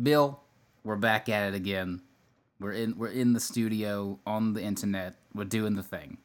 [0.00, 0.40] Bill,
[0.84, 2.02] we're back at it again.
[2.58, 5.16] We're in we're in the studio on the internet.
[5.34, 6.18] We're doing the thing.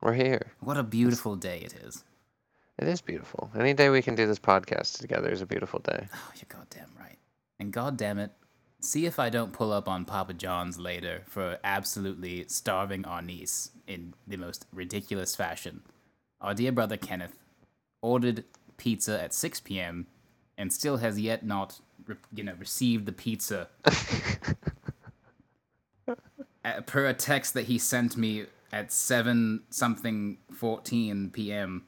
[0.00, 0.52] We're here.
[0.60, 2.04] What a beautiful day it is.
[2.78, 3.50] It is beautiful.
[3.54, 6.08] Any day we can do this podcast together is a beautiful day.
[6.14, 7.18] Oh, you're goddamn right.
[7.58, 8.30] And goddamn it,
[8.80, 13.72] see if I don't pull up on Papa John's later for absolutely starving our niece
[13.86, 15.82] in the most ridiculous fashion.
[16.40, 17.36] Our dear brother Kenneth
[18.00, 18.44] ordered
[18.78, 20.06] pizza at 6 p.m.
[20.56, 23.68] and still has yet not, re- you know, received the pizza.
[26.62, 31.84] Uh, per a text that he sent me at 7 something 14 p.m.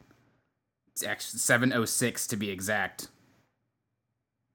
[0.93, 3.09] It's actually 706 to be exact.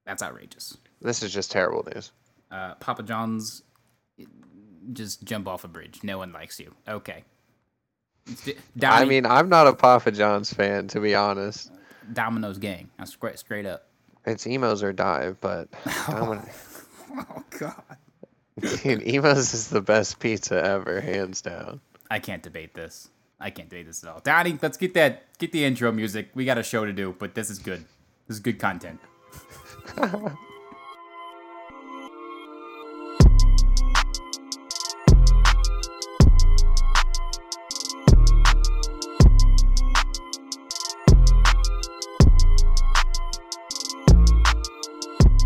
[0.08, 0.78] That's outrageous.
[1.02, 2.12] This is just terrible news.
[2.50, 3.62] Uh, Papa John's,
[4.94, 6.00] just jump off a bridge.
[6.04, 6.74] No one likes you.
[6.88, 7.24] Okay.
[8.82, 11.72] I mean, I'm not a Papa John's fan, to be honest.
[12.12, 12.90] Domino's gang.
[12.98, 13.88] That's straight, straight up.
[14.28, 16.48] It's Imo's or die, but Domin-
[17.20, 17.82] Oh God.
[18.60, 21.80] dude, Imo's is the best pizza ever, hands down.
[22.12, 23.10] I can't debate this.
[23.40, 24.20] I can't debate this at all.
[24.20, 25.38] Donnie, let's get that.
[25.40, 26.30] Get the intro music.
[26.36, 27.86] We got a show to do, but this is good.
[28.28, 29.00] This is good content.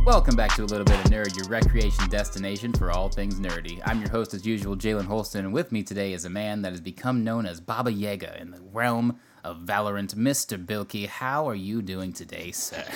[0.03, 3.79] Welcome back to a little bit of nerd, your recreation destination for all things nerdy.
[3.85, 6.71] I'm your host, as usual, Jalen Holston, and with me today is a man that
[6.71, 10.63] has become known as Baba Yaga in the realm of Valorant, Mr.
[10.63, 11.07] Bilky.
[11.07, 12.83] How are you doing today, sir?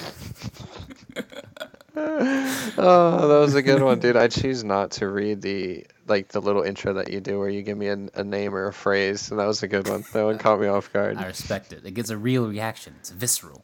[1.98, 4.18] Oh, that was a good one, dude.
[4.18, 7.62] I choose not to read the like the little intro that you do where you
[7.62, 10.04] give me a, a name or a phrase, and that was a good one.
[10.12, 11.18] That one caught me off guard.
[11.18, 11.86] I respect it.
[11.86, 12.96] It gets a real reaction.
[13.00, 13.64] It's visceral.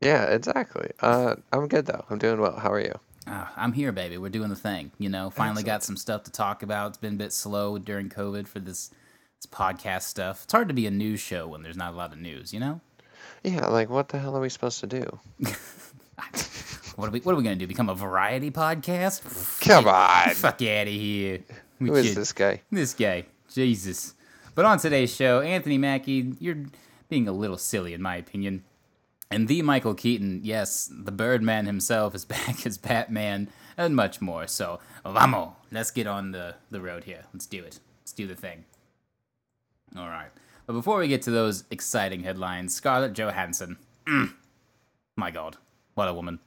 [0.00, 0.90] Yeah, exactly.
[1.00, 2.04] Uh, I'm good though.
[2.10, 2.58] I'm doing well.
[2.58, 2.98] How are you?
[3.26, 4.16] Ah, I'm here, baby.
[4.18, 4.92] We're doing the thing.
[4.98, 6.88] You know, finally got some stuff to talk about.
[6.90, 8.90] It's been a bit slow during COVID for this,
[9.38, 10.44] this podcast stuff.
[10.44, 12.60] It's hard to be a news show when there's not a lot of news, you
[12.60, 12.80] know?
[13.44, 15.18] Yeah, like what the hell are we supposed to do?
[17.00, 17.66] What are we what are we gonna do?
[17.66, 19.22] Become a variety podcast?
[19.66, 20.34] Come on.
[20.34, 21.38] Fuck out of here.
[21.78, 22.60] We Who is this guy?
[22.70, 23.24] This guy.
[23.50, 24.12] Jesus.
[24.54, 26.64] But on today's show, Anthony Mackie, you're
[27.08, 28.64] being a little silly in my opinion.
[29.30, 34.46] And the Michael Keaton, yes, the Birdman himself is back as Batman, and much more.
[34.46, 37.22] So, vamos, let's get on the, the road here.
[37.32, 37.78] Let's do it.
[38.02, 38.64] Let's do the thing.
[39.96, 40.30] All right.
[40.66, 43.76] But before we get to those exciting headlines, Scarlett Johansson.
[44.06, 44.34] Mm.
[45.16, 45.56] My God,
[45.94, 46.40] what a woman.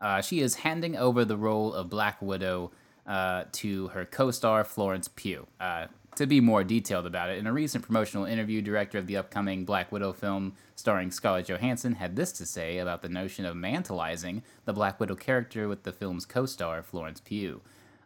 [0.00, 2.72] Uh, she is handing over the role of Black Widow
[3.06, 5.46] uh, to her co star Florence Pugh.
[5.60, 5.86] Uh,
[6.16, 9.64] to be more detailed about it, in a recent promotional interview, director of the upcoming
[9.64, 14.42] Black Widow film starring Scarlett Johansson had this to say about the notion of mantalizing
[14.64, 17.60] the Black Widow character with the film's co star Florence Pugh.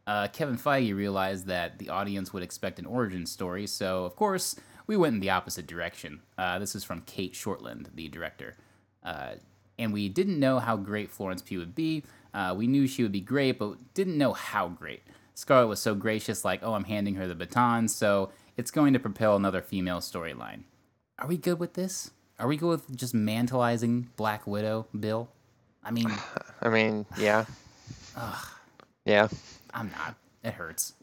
[0.07, 4.57] Uh, Kevin Feige realized that the audience would expect an origin story, so of course,
[4.87, 6.21] we went in the opposite direction.
[6.39, 8.57] Uh, this is from Kate Shortland, the director.
[9.05, 9.35] Uh,
[9.79, 12.05] and we didn't know how great Florence Pugh would be.
[12.35, 15.03] Uh, we knew she would be great, but didn't know how great.
[15.39, 18.99] Scarlett was so gracious, like, oh, I'm handing her the baton, so it's going to
[18.99, 20.65] propel another female storyline.
[21.17, 22.11] Are we good with this?
[22.41, 25.29] Are we good with just mantalizing Black Widow, Bill?
[25.85, 26.11] I mean,
[26.61, 27.45] I mean, yeah.
[29.05, 29.29] Yeah.
[29.73, 30.17] I'm not.
[30.43, 30.95] It hurts.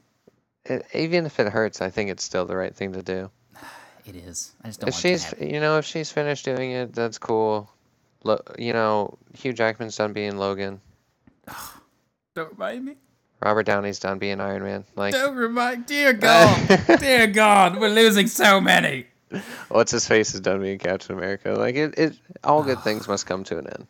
[0.66, 3.32] It, even if it hurts, I think it's still the right thing to do.
[4.06, 4.52] It is.
[4.62, 6.94] I just don't If want she's, it to you know, if she's finished doing it,
[6.94, 7.72] that's cool.
[8.26, 10.82] Lo- you know, Hugh Jackman's done being Logan.
[12.36, 12.98] Don't remind me.
[13.46, 14.86] Robert Downey's done being Iron Man.
[14.96, 15.86] Like, Don't remind.
[15.86, 16.82] Dear God.
[17.00, 17.80] Dear God.
[17.80, 19.06] We're losing so many.
[19.70, 21.52] what's his face is done being Captain America.
[21.52, 23.88] Like, it, it all good things must come to an end.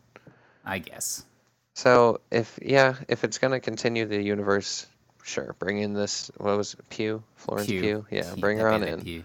[0.62, 1.24] I guess.
[1.72, 4.86] So if yeah, if it's gonna continue the universe,
[5.22, 6.30] sure, bring in this.
[6.36, 7.22] What was it, Pew?
[7.36, 8.04] Florence Pugh?
[8.10, 9.00] Yeah, Pew, bring her on in.
[9.00, 9.24] Pew.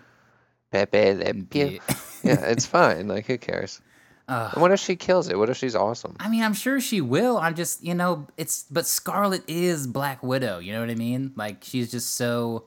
[0.72, 1.80] Pepe Le Pew.
[2.24, 3.10] yeah, it's fine.
[3.10, 3.82] Like, who cares?
[4.32, 4.54] Ugh.
[4.54, 5.38] And what if she kills it?
[5.38, 6.16] What if she's awesome?
[6.18, 7.38] I mean, I'm sure she will.
[7.38, 10.60] I'm just, you know, it's but Scarlet is Black Widow.
[10.60, 11.34] You know what I mean?
[11.36, 12.64] Like she's just so,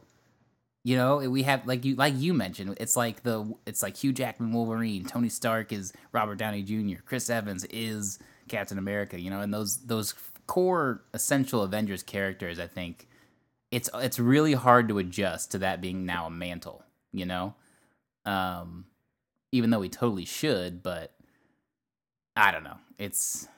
[0.82, 2.76] you know, we have like you like you mentioned.
[2.78, 7.30] It's like the it's like Hugh Jackman Wolverine, Tony Stark is Robert Downey Jr., Chris
[7.30, 9.18] Evans is Captain America.
[9.18, 10.12] You know, and those those
[10.46, 12.60] core essential Avengers characters.
[12.60, 13.08] I think
[13.70, 16.84] it's it's really hard to adjust to that being now a mantle.
[17.10, 17.54] You know,
[18.26, 18.84] um,
[19.50, 21.14] even though we totally should, but
[22.36, 22.76] I don't know.
[22.98, 23.48] It's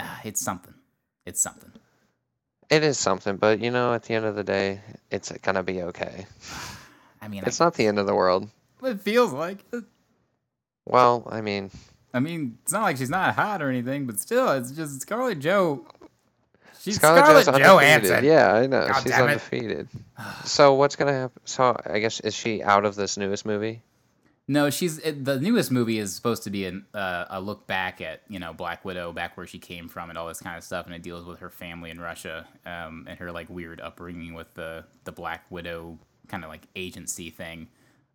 [0.00, 0.74] ah, it's something.
[1.24, 1.72] It's something.
[2.70, 4.80] It is something, but you know, at the end of the day,
[5.10, 6.26] it's gonna be okay.
[7.22, 8.48] I mean, It's I, not the end of the world.
[8.84, 9.58] it feels like.
[9.72, 9.84] it.
[10.84, 11.70] Well, I mean,
[12.14, 15.40] I mean, it's not like she's not hot or anything, but still, it's just Scarlett
[15.40, 15.86] Joe.
[16.80, 17.62] She's Scarlett Scarlett.
[17.62, 18.24] Johansson.
[18.24, 18.86] Yeah, I know.
[18.86, 19.88] God She's undefeated.
[20.44, 21.42] so what's gonna happen?
[21.44, 23.82] So I guess is she out of this newest movie?
[24.48, 28.22] No, she's the newest movie is supposed to be an, uh, a look back at
[28.28, 30.86] you know Black Widow, back where she came from, and all this kind of stuff,
[30.86, 34.52] and it deals with her family in Russia um, and her like weird upbringing with
[34.54, 35.98] the the Black Widow
[36.28, 37.66] kind of like agency thing.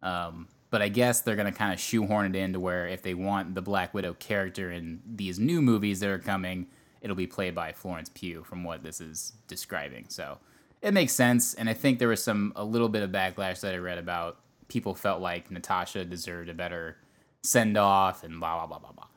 [0.01, 3.53] Um, but I guess they're gonna kind of shoehorn it into where if they want
[3.53, 6.67] the Black Widow character in these new movies that are coming,
[7.01, 10.05] it'll be played by Florence Pugh, from what this is describing.
[10.07, 10.37] So
[10.81, 13.73] it makes sense, and I think there was some a little bit of backlash that
[13.73, 14.37] I read about
[14.71, 16.95] people felt like Natasha deserved a better
[17.43, 19.07] send off and blah blah blah blah blah.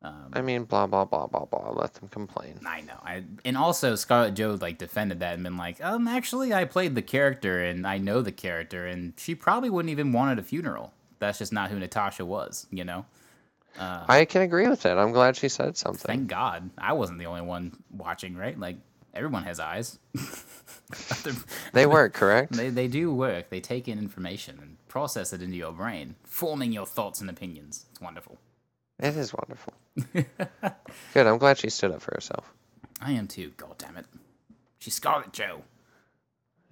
[0.00, 1.70] Um, I mean, blah blah blah blah blah.
[1.70, 2.60] Let them complain.
[2.66, 3.00] I know.
[3.02, 6.94] I and also Scarlett Joe like defended that and been like, um, actually I played
[6.94, 10.42] the character and I know the character and she probably wouldn't even want at a
[10.46, 10.92] funeral.
[11.20, 13.06] That's just not who Natasha was, you know.
[13.80, 14.98] I can agree with that.
[14.98, 16.06] I'm glad she said something.
[16.06, 18.58] Thank God I wasn't the only one watching, right?
[18.58, 18.76] Like
[19.14, 19.98] everyone has eyes.
[21.74, 22.52] They work, correct?
[22.52, 23.50] they they do work.
[23.50, 27.86] They take in information and process it into your brain, forming your thoughts and opinions.
[27.90, 28.38] It's wonderful.
[28.98, 29.74] It is wonderful.
[31.14, 31.26] Good.
[31.26, 32.52] I'm glad she stood up for herself.
[33.00, 33.52] I am too.
[33.56, 34.06] God damn it.
[34.78, 35.62] She's Scarlet Joe.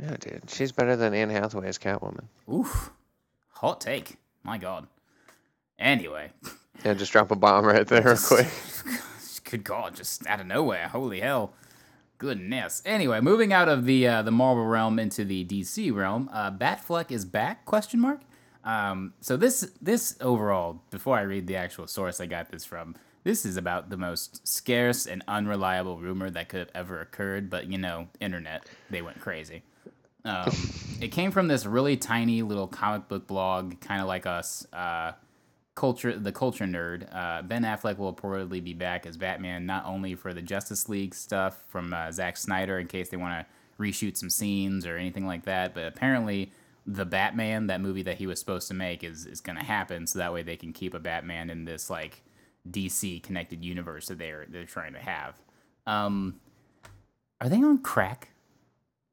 [0.01, 0.51] Yeah, dude.
[0.51, 2.25] She's better than Anne Hathaway as Catwoman.
[2.53, 2.91] Oof.
[3.55, 4.17] Hot take.
[4.43, 4.87] My God.
[5.79, 6.31] Anyway,
[6.85, 8.47] Yeah, just drop a bomb right there real quick.
[9.51, 10.89] good God, just out of nowhere.
[10.89, 11.53] Holy hell.
[12.19, 12.83] Goodness.
[12.87, 17.11] Anyway, moving out of the uh, the Marvel realm into the DC realm, uh, Batfleck
[17.11, 17.67] is back?
[17.67, 18.21] Question mark.
[18.65, 22.97] Um, so this this overall, before I read the actual source I got this from,
[23.25, 27.51] this is about the most scarce and unreliable rumor that could have ever occurred.
[27.51, 29.63] But you know, internet, they went crazy.
[30.25, 30.51] Um,
[31.01, 34.67] it came from this really tiny little comic book blog, kind of like us.
[34.73, 35.13] Uh,
[35.77, 37.07] culture, the culture nerd.
[37.15, 41.15] Uh, ben Affleck will reportedly be back as Batman, not only for the Justice League
[41.15, 43.47] stuff from uh, Zack Snyder, in case they want to
[43.81, 46.51] reshoot some scenes or anything like that, but apparently
[46.87, 50.07] the Batman, that movie that he was supposed to make, is is going to happen.
[50.07, 52.23] So that way they can keep a Batman in this like
[52.69, 55.35] DC connected universe that they're they're trying to have.
[55.87, 56.41] Um,
[57.41, 58.31] are they on crack?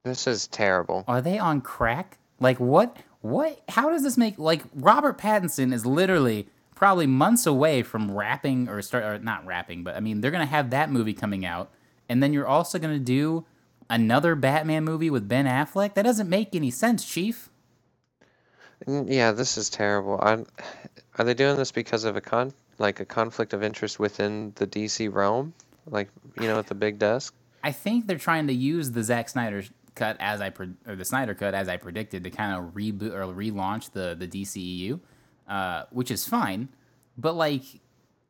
[0.04, 1.04] This is terrible.
[1.08, 2.18] Are they on crack?
[2.40, 2.98] Like what?
[3.22, 3.62] What?
[3.70, 6.48] How does this make like Robert Pattinson is literally
[6.84, 10.46] probably months away from rapping or start or not rapping, but I mean they're gonna
[10.46, 11.72] have that movie coming out,
[12.10, 13.46] and then you're also gonna do
[13.90, 15.94] another Batman movie with Ben Affleck.
[15.94, 17.50] That doesn't make any sense, Chief.
[18.86, 20.20] Yeah, this is terrible.
[20.22, 20.44] i
[21.18, 24.68] are they doing this because of a con like a conflict of interest within the
[24.68, 25.54] DC realm?
[25.86, 27.34] Like, you know, at the big desk?
[27.64, 29.64] I think they're trying to use the Zack Snyder
[29.96, 33.14] cut as I pre- or the Snyder cut as I predicted to kind of reboot
[33.14, 35.00] or relaunch the the DCEU,
[35.48, 36.70] uh, which is fine,
[37.18, 37.64] but like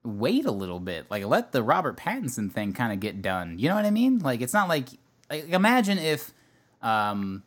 [0.05, 3.57] wait a little bit, like let the Robert Pattinson thing kind of get done.
[3.57, 4.19] You know what I mean?
[4.19, 4.89] Like it's not like,
[5.29, 6.33] like imagine if,
[6.81, 7.43] um,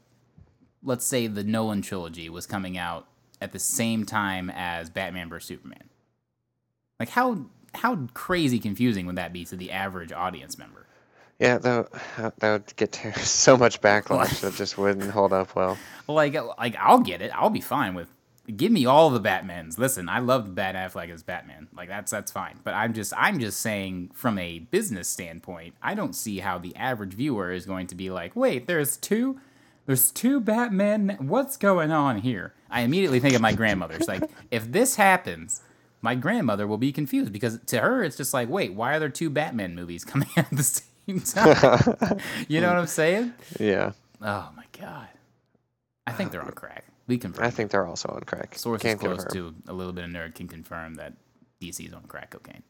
[0.83, 3.07] let's say the Nolan trilogy was coming out
[3.43, 5.85] at the same time as Batman vs Superman.
[6.99, 10.87] Like how how crazy confusing would that be to the average audience member?
[11.39, 15.77] Yeah, that would- that would get so much backlash that just wouldn't hold up well.
[16.09, 17.31] Like, like I'll get it.
[17.35, 18.09] I'll be fine with.
[18.55, 19.79] Give me all the Batmans.
[19.79, 21.69] Listen, I love Bat Affleck as Batman.
[21.77, 22.61] Like that's that's fine.
[22.63, 26.75] But I'm just I'm just saying from a business standpoint, I don't see how the
[26.77, 29.41] average viewer is going to be like, wait, there's two,
[29.87, 31.17] there's two Batman.
[31.21, 32.55] What's going on here?
[32.71, 34.09] I immediately think of my grandmother's.
[34.09, 35.63] Like, if this happens,
[36.01, 39.09] my grandmother will be confused because to her it's just like, wait, why are there
[39.09, 42.21] two Batman movies coming out at the same time?
[42.49, 43.35] you know what I'm saying?
[43.59, 45.09] Yeah, Oh my god.
[46.07, 46.85] I think they're on crack.
[47.07, 47.45] We confirm.
[47.45, 48.59] I think they're also on crack.
[48.59, 49.55] sources Can't close confirm.
[49.65, 51.15] to a little bit of nerd can confirm that
[51.61, 52.63] DC's on crack cocaine.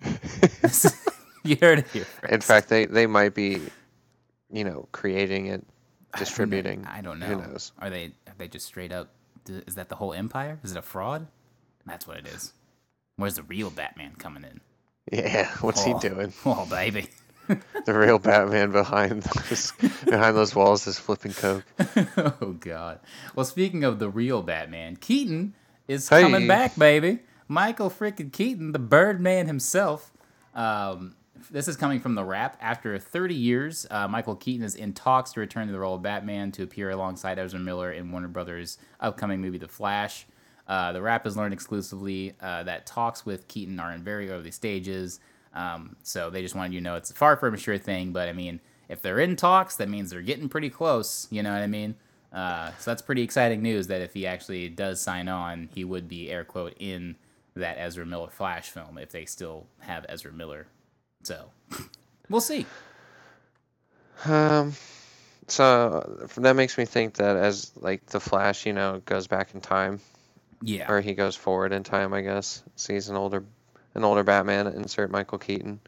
[1.44, 2.06] you heard it here.
[2.28, 3.60] In fact, they they might be,
[4.50, 6.18] you know, creating it, I don't know.
[6.18, 6.86] distributing.
[6.86, 7.26] I don't know.
[7.26, 7.72] Who knows?
[7.78, 8.12] Are they?
[8.26, 9.10] Are they just straight up?
[9.48, 10.58] Is that the whole empire?
[10.62, 11.26] Is it a fraud?
[11.84, 12.52] That's what it is.
[13.16, 14.60] Where's the real Batman coming in?
[15.12, 15.98] Yeah, what's Oh.
[15.98, 16.32] he doing?
[16.46, 17.08] Oh baby.
[17.84, 19.72] The real Batman behind those
[20.04, 21.64] behind those walls is flipping coke.
[22.16, 23.00] oh god.
[23.34, 25.54] Well, speaking of the real Batman, Keaton
[25.88, 26.22] is Hey.
[26.22, 27.18] coming back, baby.
[27.48, 30.12] Michael freaking Keaton, the Birdman himself.
[30.54, 31.16] Um,
[31.50, 32.56] this is coming from the Wrap.
[32.60, 36.02] After 30 years, uh, Michael Keaton is in talks to return to the role of
[36.02, 40.26] Batman to appear alongside Ezra Miller in Warner Brothers' upcoming movie, The Flash.
[40.68, 44.52] Uh, the Wrap has learned exclusively uh, that talks with Keaton are in very early
[44.52, 45.18] stages.
[45.54, 48.28] Um, so they just wanted you to know it's far from a sure thing, but
[48.28, 51.26] I mean, if they're in talks, that means they're getting pretty close.
[51.30, 51.94] You know what I mean?
[52.32, 56.08] Uh, so that's pretty exciting news that if he actually does sign on, he would
[56.08, 57.16] be air quote in
[57.54, 60.66] that Ezra Miller Flash film if they still have Ezra Miller.
[61.22, 61.50] So
[62.30, 62.64] we'll see.
[64.24, 64.72] Um,
[65.48, 69.60] so that makes me think that as like the Flash, you know, goes back in
[69.60, 70.00] time,
[70.62, 70.90] Yeah.
[70.90, 72.62] or he goes forward in time, I guess.
[72.76, 73.44] Sees an older,
[73.94, 74.66] an older Batman.
[74.68, 75.80] Insert Michael Keaton.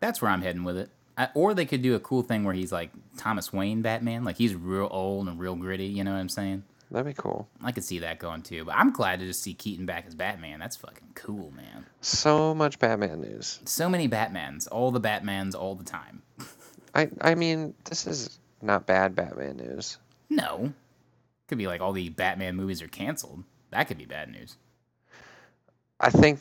[0.00, 0.90] That's where I'm heading with it.
[1.18, 4.36] I, or they could do a cool thing where he's like Thomas Wayne Batman, like
[4.36, 5.86] he's real old and real gritty.
[5.86, 6.64] You know what I'm saying?
[6.90, 7.48] That'd be cool.
[7.62, 8.64] I could see that going too.
[8.64, 10.58] But I'm glad to just see Keaton back as Batman.
[10.58, 11.86] That's fucking cool, man.
[12.00, 13.60] So much Batman news.
[13.64, 16.22] So many Batmans, all the Batmans, all the time.
[16.94, 19.98] I I mean, this is not bad Batman news.
[20.28, 20.72] No,
[21.46, 23.44] could be like all the Batman movies are canceled.
[23.70, 24.56] That could be bad news.
[26.00, 26.40] I think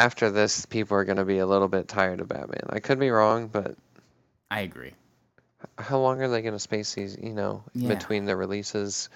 [0.00, 2.62] after this, people are going to be a little bit tired of Batman.
[2.70, 3.76] I could be wrong, but
[4.50, 4.92] I agree.
[5.78, 7.16] how long are they going to space these?
[7.20, 7.88] You know, Yeah.
[7.88, 9.08] between the releases.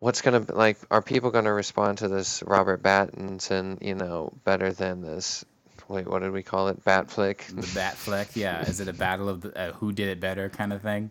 [0.00, 0.78] What's gonna like?
[0.92, 5.44] Are people gonna respond to this Robert Pattinson, you know, better than this?
[5.88, 6.84] Wait, what did we call it?
[6.84, 7.46] Bat flick.
[7.48, 8.62] The Bat Fleck, yeah.
[8.68, 11.10] Is it a battle of the, uh, who did it better kind of thing?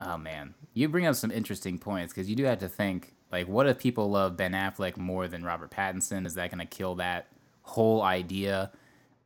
[0.00, 3.48] Oh man, you bring up some interesting points because you do have to think like,
[3.48, 6.26] what if people love Ben Affleck more than Robert Pattinson?
[6.26, 7.26] Is that going to kill that
[7.62, 8.70] whole idea?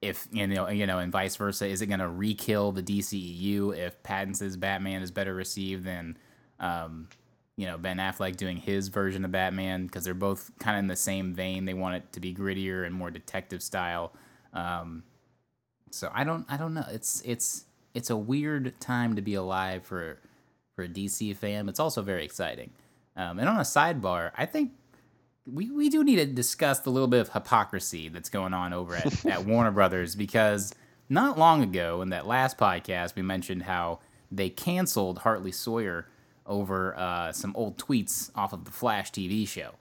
[0.01, 3.77] If you know, you know, and vice versa, is it going to re-kill the DCEU
[3.77, 6.17] if Pattinson's Batman is better received than,
[6.59, 7.09] um,
[7.57, 9.85] you know, Ben Affleck doing his version of Batman?
[9.87, 11.67] Because they're both kind of in the same vein.
[11.67, 14.15] They want it to be grittier and more detective style.
[14.55, 15.03] Um,
[15.91, 16.87] so I don't I don't know.
[16.91, 20.19] It's it's it's a weird time to be alive for
[20.75, 21.69] for a DC fan.
[21.69, 22.71] It's also very exciting.
[23.21, 24.73] Um, and on a sidebar, I think
[25.47, 28.97] we, we do need to discuss the little bit of hypocrisy that's going on over
[28.97, 30.75] at, at Warner Brothers because
[31.11, 33.99] not long ago in that last podcast we mentioned how
[34.33, 36.07] they canceled Hartley Sawyer
[36.47, 39.73] over uh, some old tweets off of the Flash TV show.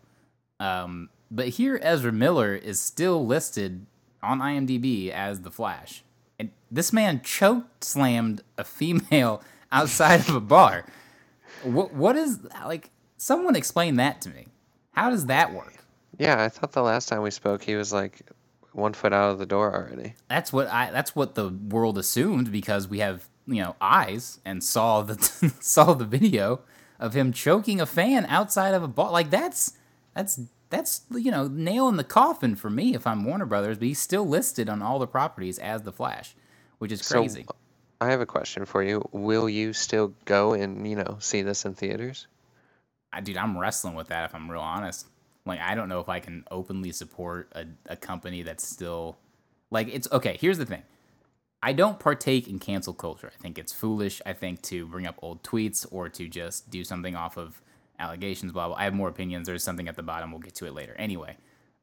[0.59, 3.85] Um, but here Ezra Miller is still listed
[4.21, 6.03] on IMDb as the Flash.
[6.37, 9.41] And this man choked slammed a female
[9.71, 10.85] outside of a bar.
[11.63, 14.47] What what is like someone explain that to me.
[14.93, 15.75] How does that work?
[16.17, 18.21] Yeah, I thought the last time we spoke, he was like
[18.73, 20.15] one foot out of the door already.
[20.27, 24.63] That's what I that's what the world assumed because we have, you know, eyes and
[24.63, 26.61] saw the saw the video
[26.99, 29.11] of him choking a fan outside of a ball.
[29.11, 29.73] Like that's
[30.13, 33.87] that's that's you know, nail in the coffin for me if I'm Warner Brothers, but
[33.87, 36.35] he's still listed on all the properties as the Flash,
[36.79, 37.41] which is crazy.
[37.41, 37.59] So, crazy.
[38.01, 39.07] I have a question for you.
[39.11, 42.27] Will you still go and you know see this in theaters?
[43.11, 45.07] I, dude, I'm wrestling with that if I'm real honest.
[45.45, 49.17] Like, I don't know if I can openly support a, a company that's still
[49.71, 50.37] like it's okay.
[50.39, 50.83] Here's the thing.
[51.61, 53.31] I don't partake in cancel culture.
[53.37, 54.21] I think it's foolish.
[54.25, 57.61] I think to bring up old tweets or to just do something off of
[57.99, 58.77] allegations, blah, blah.
[58.77, 59.47] I have more opinions.
[59.47, 60.31] There's something at the bottom.
[60.31, 60.95] We'll get to it later.
[60.97, 61.35] Anyway,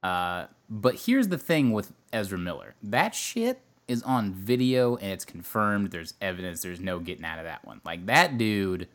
[0.03, 2.75] uh, but here's the thing with Ezra Miller.
[2.83, 5.91] That shit is on video and it's confirmed.
[5.91, 6.63] There's evidence.
[6.63, 7.83] There's no getting out of that one.
[7.85, 8.89] Like, that dude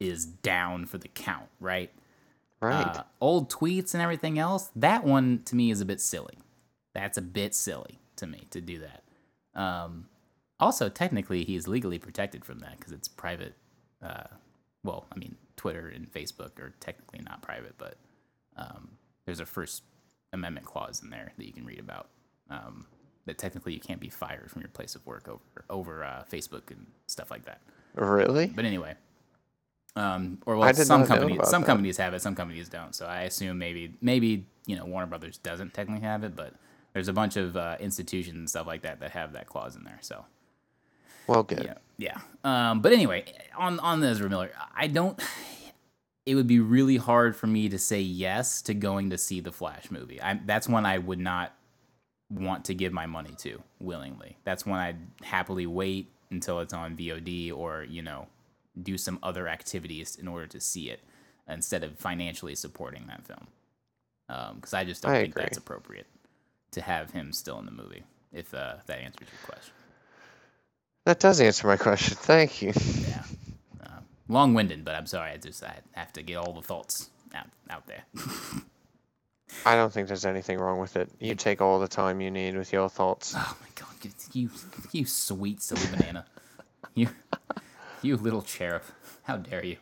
[0.00, 1.90] is down for the count, right?
[2.60, 2.96] Right.
[2.96, 6.38] Uh, old tweets and everything else, that one to me is a bit silly.
[6.94, 9.02] That's a bit silly to me to do that.
[9.60, 10.08] Um,
[10.60, 13.54] also, technically, he is legally protected from that because it's private.
[14.02, 14.24] Uh,
[14.82, 17.96] well, I mean, Twitter and Facebook are technically not private, but
[18.56, 18.88] um,
[19.24, 19.84] there's a First
[20.32, 22.08] Amendment clause in there that you can read about.
[22.50, 22.86] Um,
[23.26, 26.70] that technically you can't be fired from your place of work over over uh, Facebook
[26.70, 27.60] and stuff like that.
[27.94, 28.46] really?
[28.46, 28.94] But anyway,
[29.96, 31.66] um, or well, some companies some that.
[31.66, 32.94] companies have it, some companies don't.
[32.94, 36.54] So I assume maybe maybe you know Warner Brothers doesn't technically have it, but
[36.94, 39.84] there's a bunch of uh, institutions and stuff like that that have that clause in
[39.84, 39.98] there.
[40.02, 40.24] So
[41.26, 41.64] Well, good.
[41.64, 42.18] yeah, yeah.
[42.44, 43.24] Um, but anyway,
[43.56, 45.20] on on the Ezra Miller, I don't.
[46.26, 49.52] It would be really hard for me to say yes to going to see the
[49.52, 50.20] Flash movie.
[50.22, 51.54] I, that's one I would not
[52.30, 54.36] want to give my money to willingly.
[54.44, 58.26] That's one I'd happily wait until it's on VOD or you know
[58.82, 61.00] do some other activities in order to see it
[61.48, 63.46] instead of financially supporting that film.
[64.56, 65.42] Because I just don't I think agree.
[65.44, 66.06] that's appropriate
[66.72, 68.02] to have him still in the movie.
[68.32, 69.72] If uh, that answers your question.
[71.06, 72.16] That does answer my question.
[72.20, 72.72] Thank you.
[73.08, 73.22] Yeah.
[73.82, 75.30] Uh, long-winded, but I'm sorry.
[75.30, 78.04] I just I have to get all the thoughts out out there.
[79.64, 81.08] I don't think there's anything wrong with it.
[81.18, 83.32] You take all the time you need with your thoughts.
[83.34, 84.50] oh my god, you
[84.92, 86.26] you sweet silly banana,
[86.94, 87.08] you
[88.02, 88.82] you little cherub.
[89.22, 89.76] How dare you?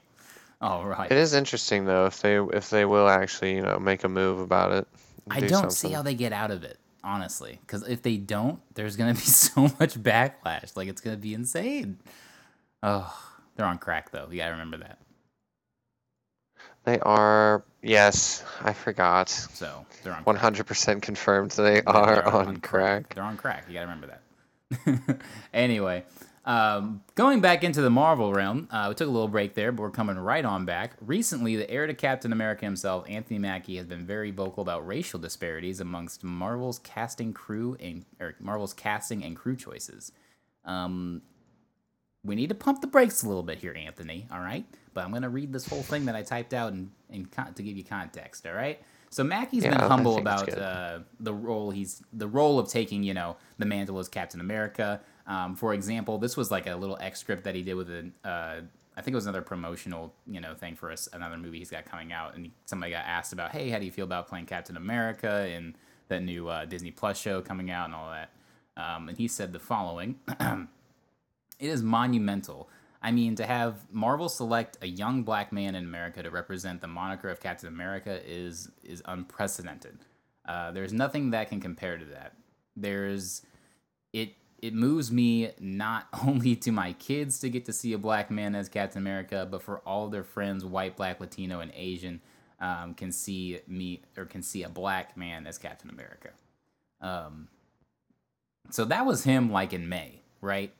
[0.60, 1.10] All right.
[1.10, 4.40] It is interesting though if they if they will actually you know make a move
[4.40, 4.88] about it.
[5.30, 7.58] I do don't see how they get out of it, honestly.
[7.60, 10.76] Because if they don't, there's gonna be so much backlash.
[10.76, 11.98] Like it's gonna be insane.
[12.82, 13.14] Oh,
[13.56, 14.28] they're on crack though.
[14.30, 14.98] You gotta remember that.
[16.84, 19.28] They are yes, I forgot.
[19.28, 20.24] So they're on.
[20.24, 20.36] Crack.
[20.36, 23.14] hundred percent confirmed they They are on crack.
[23.14, 23.64] They're on crack.
[23.68, 25.20] You gotta remember that.
[25.54, 26.04] anyway,
[26.46, 29.82] Um, going back into the Marvel realm, uh, we took a little break there, but
[29.82, 30.92] we're coming right on back.
[31.00, 35.18] Recently, the heir to Captain America himself, Anthony Mackie, has been very vocal about racial
[35.18, 40.12] disparities amongst Marvel's casting crew and or Marvel's casting and crew choices.
[40.64, 41.22] Um,
[42.24, 44.28] we need to pump the brakes a little bit here, Anthony.
[44.30, 47.30] All right, but I'm gonna read this whole thing that I typed out and, and
[47.30, 48.46] con- to give you context.
[48.46, 48.80] All right.
[49.10, 53.14] So Mackie's Yeah, been humble about uh, the role he's the role of taking you
[53.14, 55.00] know the mantle as Captain America.
[55.26, 58.14] Um, for example, this was like a little X script that he did with an
[58.24, 58.60] uh,
[58.98, 61.84] I think it was another promotional you know thing for us another movie he's got
[61.84, 64.76] coming out, and somebody got asked about hey how do you feel about playing Captain
[64.76, 65.74] America in
[66.08, 68.30] that new uh, Disney Plus show coming out and all that,
[68.76, 70.16] um, and he said the following.
[71.58, 72.68] It is monumental.
[73.02, 76.86] I mean, to have Marvel select a young black man in America to represent the
[76.86, 79.98] moniker of Captain America is is unprecedented.
[80.46, 82.34] Uh, there's nothing that can compare to that.
[82.76, 83.42] There's
[84.12, 84.34] it
[84.66, 88.54] it moves me not only to my kids to get to see a black man
[88.54, 92.20] as Captain America, but for all their friends, white, black, Latino, and Asian,
[92.60, 96.30] um, can see me or can see a black man as Captain America.
[97.00, 97.48] Um,
[98.70, 100.72] so that was him like in May, right?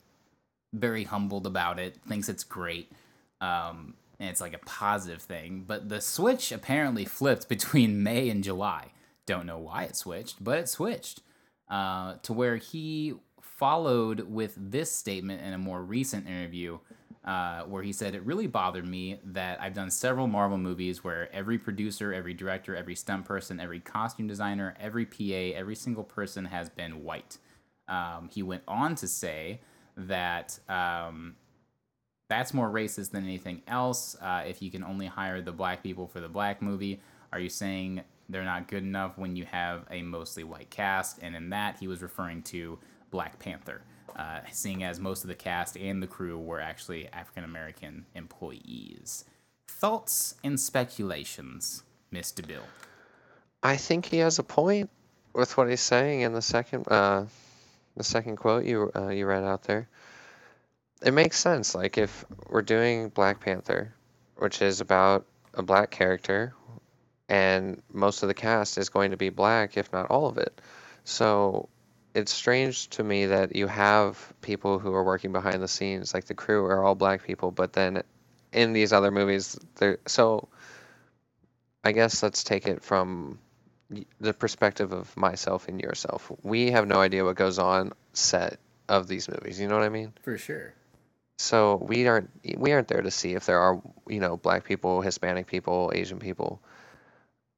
[0.72, 2.92] very humbled about it, thinks it's great,
[3.40, 5.64] um, and it's like a positive thing.
[5.66, 8.92] But the switch apparently flipped between May and July.
[9.26, 11.20] Don't know why it switched, but it switched
[11.68, 13.14] uh, to where he
[13.56, 16.78] followed with this statement in a more recent interview.
[17.24, 21.28] Uh, where he said, It really bothered me that I've done several Marvel movies where
[21.34, 26.44] every producer, every director, every stunt person, every costume designer, every PA, every single person
[26.44, 27.38] has been white.
[27.88, 29.58] Um, he went on to say
[29.96, 31.34] that um,
[32.28, 34.16] that's more racist than anything else.
[34.20, 37.00] Uh, if you can only hire the black people for the black movie,
[37.32, 41.18] are you saying they're not good enough when you have a mostly white cast?
[41.22, 42.78] And in that, he was referring to
[43.16, 43.80] Black Panther,
[44.14, 49.24] uh, seeing as most of the cast and the crew were actually African American employees.
[49.66, 52.46] Thoughts and speculations, Mr.
[52.46, 52.64] Bill.
[53.62, 54.90] I think he has a point
[55.32, 57.24] with what he's saying in the second uh,
[57.96, 59.88] the second quote you uh, you read out there.
[61.02, 61.74] It makes sense.
[61.74, 63.94] Like if we're doing Black Panther,
[64.36, 65.24] which is about
[65.54, 66.52] a black character,
[67.30, 70.60] and most of the cast is going to be black, if not all of it.
[71.04, 71.70] So
[72.16, 76.24] it's strange to me that you have people who are working behind the scenes, like
[76.24, 78.02] the crew are all black people, but then
[78.52, 80.48] in these other movies, they're so.
[81.84, 83.38] I guess let's take it from
[84.18, 86.32] the perspective of myself and yourself.
[86.42, 89.60] We have no idea what goes on set of these movies.
[89.60, 90.12] You know what I mean?
[90.22, 90.74] For sure.
[91.38, 95.02] So we aren't we aren't there to see if there are you know black people,
[95.02, 96.62] Hispanic people, Asian people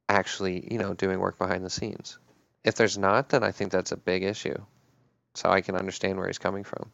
[0.09, 2.19] actually you know doing work behind the scenes.
[2.63, 4.57] If there's not, then I think that's a big issue.
[5.35, 6.91] So I can understand where he's coming from.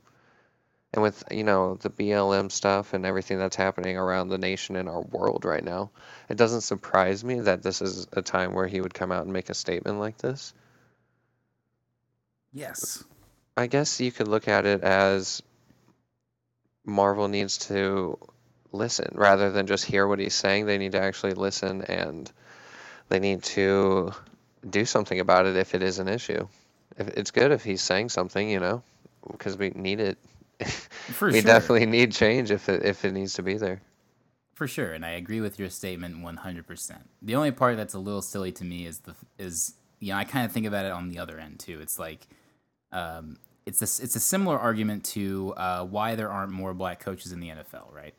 [0.93, 4.88] And with you know the BLM stuff and everything that's happening around the nation and
[4.88, 5.91] our world right now,
[6.30, 9.34] it doesn't surprise me that this is a time where he would come out and
[9.34, 10.54] make a statement like this.
[12.54, 13.04] Yes.
[13.58, 15.41] I guess you could look at it as
[16.86, 18.17] Marvel needs to
[18.71, 20.65] listen rather than just hear what he's saying.
[20.65, 22.32] They need to actually listen and
[23.10, 24.13] they need to
[24.69, 26.47] do something about it if it is an issue.
[26.97, 28.84] If it's good if he's saying something, you know,
[29.32, 30.17] because we need it.
[30.65, 31.41] For we sure.
[31.41, 33.82] definitely need change if it if it needs to be there.
[34.54, 36.97] For sure, and I agree with your statement 100%.
[37.21, 40.23] The only part that's a little silly to me is the is you know I
[40.23, 41.80] kind of think about it on the other end too.
[41.82, 42.28] It's like
[42.93, 47.34] um, it's a it's a similar argument to uh, why there aren't more black coaches
[47.34, 48.13] in the NFL, right?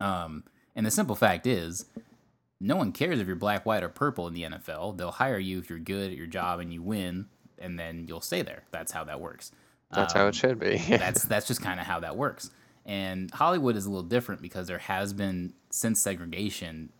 [0.00, 1.86] Um, and the simple fact is,
[2.60, 4.96] no one cares if you're black, white, or purple in the NFL.
[4.96, 7.26] They'll hire you if you're good at your job and you win,
[7.58, 8.62] and then you'll stay there.
[8.70, 9.52] That's how that works.
[9.92, 10.76] That's how Um, it should be.
[10.88, 12.50] that's that's just kind of how that works.
[12.84, 16.90] And Hollywood is a little different because there has been since segregation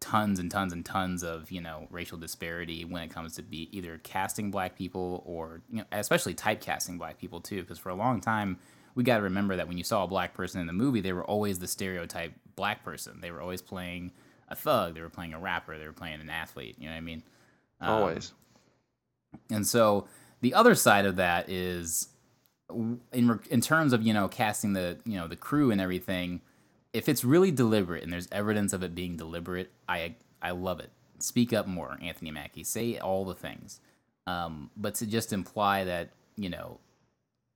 [0.00, 3.68] tons and tons and tons of you know racial disparity when it comes to be
[3.76, 7.94] either casting black people or you know especially typecasting black people too because for a
[7.94, 8.58] long time
[8.94, 11.12] we got to remember that when you saw a black person in the movie they
[11.12, 14.10] were always the stereotype black person they were always playing
[14.50, 16.98] a thug they were playing a rapper they were playing an athlete you know what
[16.98, 17.22] i mean
[17.80, 18.32] Um, Always.
[19.50, 20.06] and so
[20.40, 22.08] the other side of that is
[23.12, 26.40] in in terms of you know casting the you know the crew and everything.
[26.92, 30.90] If it's really deliberate and there's evidence of it being deliberate, I I love it.
[31.18, 32.64] Speak up more, Anthony Mackie.
[32.64, 33.80] Say all the things.
[34.26, 36.78] Um, but to just imply that you know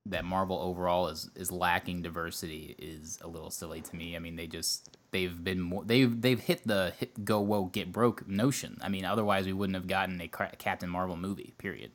[0.05, 4.15] that Marvel overall is is lacking diversity is a little silly to me.
[4.15, 7.89] I mean, they just they've been more they've they've hit the hit, go woke get
[7.93, 8.77] broke notion.
[8.81, 11.53] I mean, otherwise we wouldn't have gotten a Captain Marvel movie.
[11.57, 11.91] Period.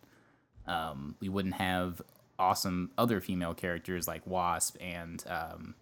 [0.67, 2.01] Um, we wouldn't have
[2.39, 5.75] awesome other female characters like Wasp and um,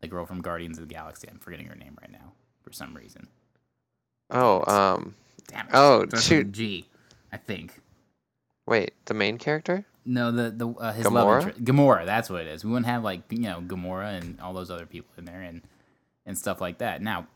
[0.00, 1.26] the girl from Guardians of the Galaxy.
[1.28, 3.26] I'm forgetting her name right now for some reason.
[4.30, 5.16] Oh, um,
[5.48, 5.70] Damn it.
[5.74, 6.52] Oh, Starts shoot.
[6.52, 6.86] G,
[7.32, 7.80] I think.
[8.66, 9.84] wait, the main character?
[10.04, 11.12] No, the the uh, his Gamora?
[11.12, 12.06] love interest, Gamora.
[12.06, 12.64] That's what it is.
[12.64, 15.62] We wouldn't have like you know Gamora and all those other people in there and
[16.30, 17.02] and stuff like that.
[17.02, 17.26] Now,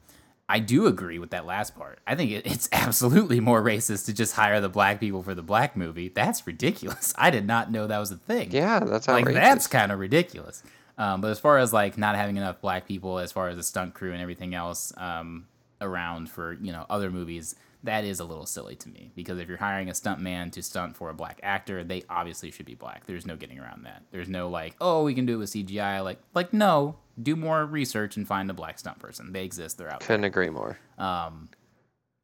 [0.49, 1.99] I do agree with that last part.
[2.07, 5.77] I think it's absolutely more racist to just hire the black people for the black
[5.77, 6.09] movie.
[6.09, 7.13] That's ridiculous.
[7.19, 8.51] I did not know that was a thing.
[8.51, 9.43] Yeah, that's like outrageous.
[9.43, 10.63] that's kind of ridiculous.
[10.97, 13.63] Um, but as far as like not having enough black people, as far as the
[13.63, 15.49] stunt crew and everything else um,
[15.81, 19.49] around for you know other movies, that is a little silly to me because if
[19.49, 22.75] you're hiring a stunt man to stunt for a black actor, they obviously should be
[22.75, 23.07] black.
[23.07, 24.03] There's no getting around that.
[24.11, 26.03] There's no like, oh, we can do it with CGI.
[26.03, 29.33] Like, like no, do more research and find a black stunt person.
[29.33, 29.79] They exist.
[29.79, 30.79] They're out there Couldn't agree more.
[30.99, 31.49] um,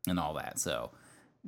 [0.08, 0.58] and all that.
[0.58, 0.90] So,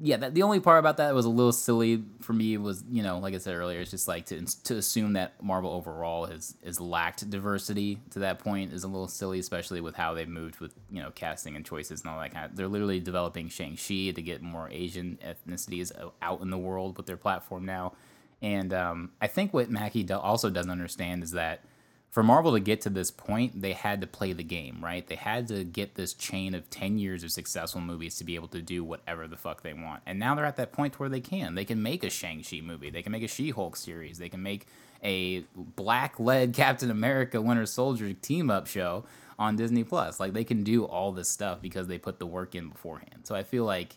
[0.00, 3.02] yeah, that, the only part about that was a little silly for me was, you
[3.02, 6.56] know, like I said earlier, it's just like to to assume that Marvel overall has
[6.64, 10.60] has lacked diversity to that point is a little silly, especially with how they've moved
[10.60, 12.46] with you know casting and choices and all that kind.
[12.46, 16.96] Of, they're literally developing Shang Chi to get more Asian ethnicities out in the world
[16.96, 17.92] with their platform now.
[18.40, 21.64] And um, I think what Mackie also doesn't understand is that
[22.12, 25.06] for Marvel to get to this point, they had to play the game, right?
[25.06, 28.48] They had to get this chain of 10 years of successful movies to be able
[28.48, 30.02] to do whatever the fuck they want.
[30.04, 31.54] And now they're at that point where they can.
[31.54, 32.90] They can make a Shang-Chi movie.
[32.90, 34.18] They can make a She-Hulk series.
[34.18, 34.66] They can make
[35.02, 39.04] a black-led Captain America Winter Soldier team-up show
[39.38, 40.20] on Disney Plus.
[40.20, 43.20] Like they can do all this stuff because they put the work in beforehand.
[43.22, 43.96] So I feel like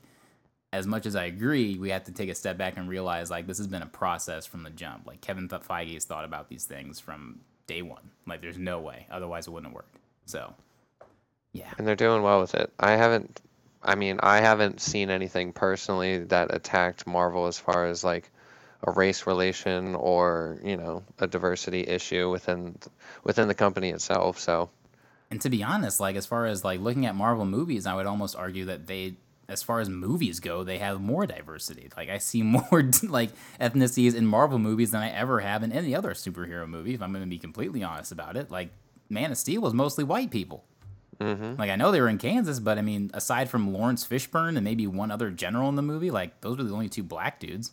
[0.72, 3.46] as much as I agree, we have to take a step back and realize like
[3.46, 5.06] this has been a process from the jump.
[5.06, 8.10] Like Kevin Th- Feige has thought about these things from day one.
[8.28, 9.96] Like there's no way, otherwise it wouldn't have worked.
[10.26, 10.54] So,
[11.54, 12.72] yeah, And they're doing well with it.
[12.80, 13.42] I haven't
[13.86, 18.30] I mean, I haven't seen anything personally that attacked Marvel as far as like
[18.82, 22.78] a race relation or, you know, a diversity issue within
[23.24, 24.40] within the company itself.
[24.40, 24.70] So,
[25.30, 28.08] and to be honest, like as far as like looking at Marvel movies, I would
[28.08, 29.16] almost argue that they,
[29.48, 31.90] as far as movies go, they have more diversity.
[31.96, 35.94] Like I see more like ethnicities in Marvel movies than I ever have in any
[35.96, 36.94] other superhero movie.
[36.94, 38.70] If I'm going to be completely honest about it, like
[39.10, 40.66] Man of Steel was mostly white people.
[41.20, 41.58] mhm.
[41.58, 44.64] Like I know they were in Kansas, but I mean, aside from Laurence Fishburne and
[44.64, 47.72] maybe one other general in the movie, like those were the only two black dudes.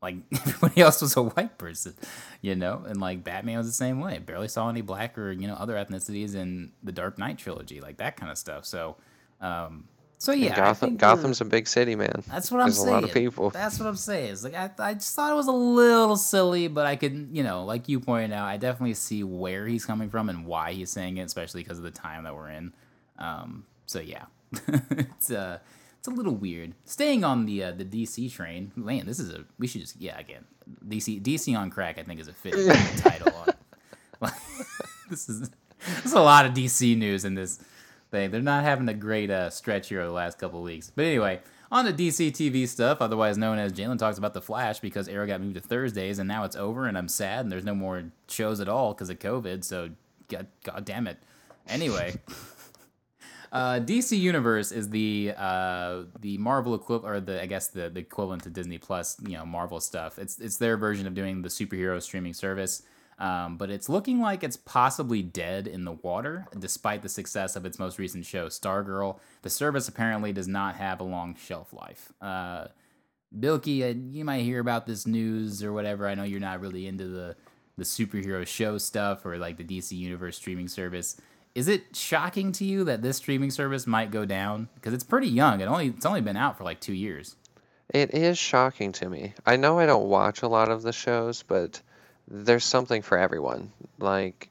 [0.00, 1.94] Like everybody else was a white person,
[2.40, 2.82] you know.
[2.86, 4.18] And like Batman was the same way.
[4.18, 7.98] Barely saw any black or you know other ethnicities in the Dark Knight trilogy, like
[7.98, 8.64] that kind of stuff.
[8.64, 8.96] So,
[9.40, 9.84] um,
[10.22, 12.22] so yeah, Gotham Gotham's a big city, man.
[12.28, 13.50] that's what I'm There's a lot of people.
[13.50, 14.30] That's what I'm saying.
[14.30, 17.42] It's like I, I just thought it was a little silly, but I could, you
[17.42, 20.90] know, like you pointed out, I definitely see where he's coming from and why he's
[20.90, 22.72] saying it, especially because of the time that we're in.
[23.18, 24.26] Um, so yeah,
[24.68, 25.58] it's uh,
[25.98, 26.74] it's a little weird.
[26.84, 29.06] Staying on the uh, the DC train, man.
[29.06, 30.44] This is a we should just yeah again
[30.86, 31.98] DC DC on crack.
[31.98, 33.34] I think is a fitting title
[34.20, 34.30] on.
[35.10, 35.50] this is
[35.84, 37.58] there's a lot of DC news in this
[38.12, 38.30] thing.
[38.30, 40.92] They're not having a great uh, stretch here over the last couple of weeks.
[40.94, 41.40] But anyway,
[41.72, 45.26] on the DC TV stuff, otherwise known as Jalen talks about the Flash because Arrow
[45.26, 48.04] got moved to Thursdays and now it's over and I'm sad and there's no more
[48.28, 49.64] shows at all because of COVID.
[49.64, 49.90] So
[50.28, 51.18] god, god damn it.
[51.66, 52.14] Anyway.
[53.52, 58.00] Uh, DC Universe is the uh, the Marvel equivalent, or the I guess the, the
[58.00, 60.18] equivalent to Disney Plus, you know, Marvel stuff.
[60.18, 62.82] It's it's their version of doing the superhero streaming service,
[63.22, 67.64] um, but it's looking like it's possibly dead in the water, despite the success of
[67.64, 69.20] its most recent show, Stargirl.
[69.42, 72.12] The service apparently does not have a long shelf life.
[72.20, 72.66] Uh,
[73.38, 76.08] Bilky, uh, you might hear about this news or whatever.
[76.08, 77.36] I know you're not really into the
[77.78, 81.16] the superhero show stuff or like the DC Universe streaming service.
[81.54, 84.68] Is it shocking to you that this streaming service might go down?
[84.74, 85.60] Because it's pretty young.
[85.60, 87.36] It only it's only been out for like two years.
[87.88, 89.34] It is shocking to me.
[89.46, 91.82] I know I don't watch a lot of the shows, but
[92.28, 93.72] there's something for everyone.
[93.98, 94.48] Like,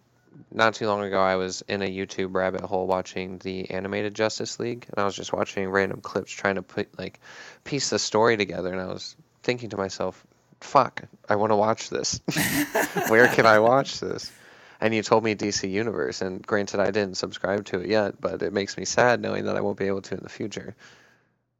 [0.51, 4.59] not too long ago, I was in a YouTube rabbit hole watching the animated Justice
[4.59, 7.19] League, and I was just watching random clips trying to put, like,
[7.63, 10.25] piece the story together, and I was thinking to myself,
[10.59, 12.19] fuck, I want to watch this.
[13.07, 14.31] Where can I watch this?
[14.79, 18.41] And you told me DC Universe, and granted, I didn't subscribe to it yet, but
[18.41, 20.75] it makes me sad knowing that I won't be able to in the future.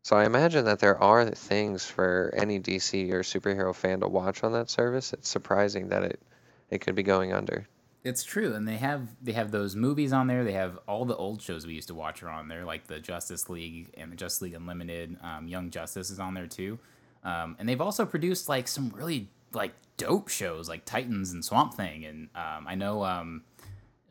[0.04, 4.44] So I imagine that there are things for any DC or superhero fan to watch
[4.44, 5.14] on that service.
[5.14, 6.20] It's surprising that it
[6.70, 7.68] it could be going under.
[8.04, 10.44] It's true, and they have they have those movies on there.
[10.44, 13.00] They have all the old shows we used to watch are on there, like the
[13.00, 15.18] Justice League and the Justice League Unlimited.
[15.22, 16.80] Um, Young Justice is on there too,
[17.24, 21.76] um, and they've also produced like some really like dope shows, like Titans and Swamp
[21.76, 22.06] Thing.
[22.06, 23.44] And um, I know, um,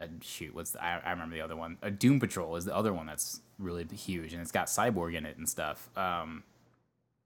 [0.00, 1.78] uh, shoot, what's the, I, I remember the other one?
[1.82, 5.26] Uh, Doom Patrol is the other one that's really huge, and it's got Cyborg in
[5.26, 5.90] it and stuff.
[5.96, 6.44] Um,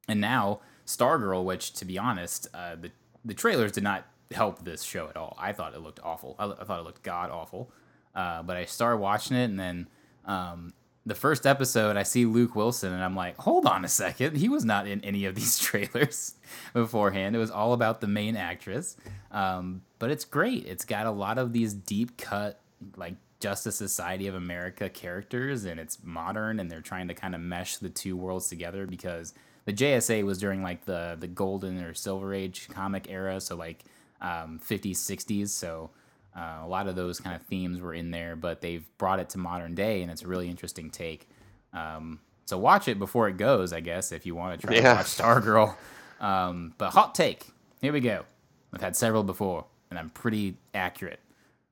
[0.08, 2.90] and now Stargirl, which to be honest, uh, the
[3.24, 5.34] the trailers did not help this show at all.
[5.38, 6.36] I thought it looked awful.
[6.38, 7.70] I, I thought it looked god awful.
[8.14, 9.88] Uh, but I started watching it, and then
[10.24, 10.72] um,
[11.06, 14.36] the first episode, I see Luke Wilson, and I'm like, hold on a second.
[14.36, 16.34] He was not in any of these trailers
[16.72, 17.34] beforehand.
[17.34, 18.96] It was all about the main actress.
[19.30, 20.66] Um, but it's great.
[20.66, 22.60] It's got a lot of these deep cut,
[22.96, 27.40] like Justice Society of America characters, and it's modern, and they're trying to kind of
[27.40, 29.34] mesh the two worlds together because
[29.66, 33.84] the JSA was during like the the golden or silver age comic era, so like
[34.20, 35.48] um, 50s, 60s.
[35.48, 35.90] So
[36.36, 39.28] uh, a lot of those kind of themes were in there, but they've brought it
[39.30, 41.28] to modern day, and it's a really interesting take.
[41.72, 44.82] Um, so watch it before it goes, I guess, if you want to try Yeah.
[44.82, 45.74] to watch Stargirl.
[46.20, 47.46] Um, but hot take,
[47.80, 48.24] here we go.
[48.72, 51.20] I've had several before, and I'm pretty accurate.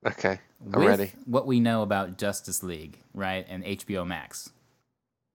[0.05, 1.13] Okay, I'm With ready.
[1.27, 4.51] What we know about Justice League, right, and HBO Max.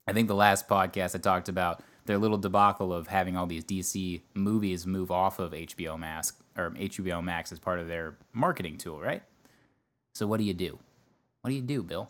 [0.08, 3.64] I think the last podcast I talked about their little debacle of having all these
[3.64, 8.78] DC movies move off of HBO Max or HBO Max as part of their marketing
[8.78, 9.24] tool, right?
[10.16, 10.80] So what do you do?
[11.42, 12.10] What do you do, Bill?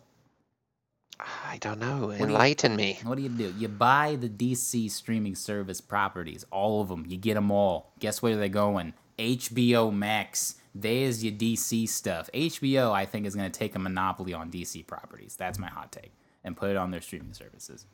[1.19, 2.11] I don't know.
[2.11, 2.99] do you- Enlighten me.
[3.03, 3.53] What do you do?
[3.57, 7.05] You buy the DC streaming service properties, all of them.
[7.07, 7.91] You get them all.
[7.99, 8.93] Guess where they're going?
[9.17, 10.55] HBO Max.
[10.73, 12.29] There's your DC stuff.
[12.33, 15.35] HBO, I think, is going to take a monopoly on DC properties.
[15.35, 17.85] That's my hot take, and put it on their streaming services.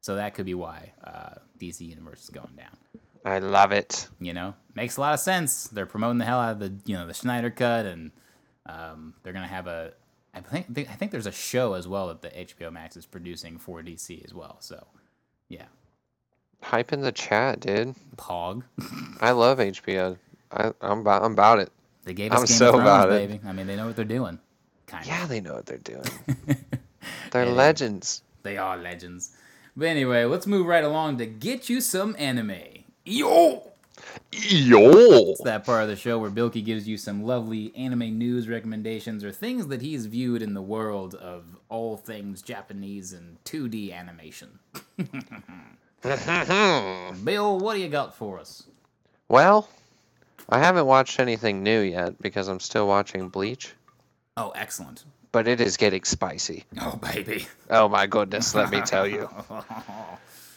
[0.00, 2.76] So that could be why uh, DC Universe is going down.
[3.24, 4.08] I love it.
[4.20, 5.68] You know, makes a lot of sense.
[5.68, 8.10] They're promoting the hell out of the you know the Snyder cut, and
[8.66, 9.92] um, they're gonna have a.
[10.34, 13.58] I think I think there's a show as well that the HBO Max is producing
[13.58, 14.56] for DC as well.
[14.60, 14.86] So,
[15.48, 15.66] yeah,
[16.62, 17.94] Hype in the chat, dude.
[18.16, 18.62] Pog.
[19.20, 20.16] I love HBO.
[20.52, 21.24] I, I'm about.
[21.24, 21.72] I'm about it.
[22.04, 23.28] They gave us I'm Game so of Thrones, about it.
[23.28, 23.40] baby.
[23.46, 24.38] I mean, they know what they're doing.
[24.86, 26.04] Kind Yeah, they know what they're doing.
[27.30, 27.56] They're Anyway.
[27.56, 28.22] legends.
[28.42, 29.30] They are legends.
[29.76, 32.56] But anyway, let's move right along to get you some anime.
[33.04, 33.70] Yo!
[34.32, 35.30] Yo.
[35.30, 39.24] It's that part of the show where Bilky gives you some lovely anime news recommendations
[39.24, 44.58] or things that he's viewed in the world of all things Japanese and 2D animation.
[47.24, 48.64] Bill, what do you got for us?
[49.28, 49.68] well,
[50.52, 53.72] I haven't watched anything new yet because I'm still watching Bleach,
[54.36, 55.02] Oh, excellent.
[55.32, 56.64] but it is getting spicy.
[56.80, 57.46] Oh, baby.
[57.70, 59.28] Oh my goodness, let me tell you.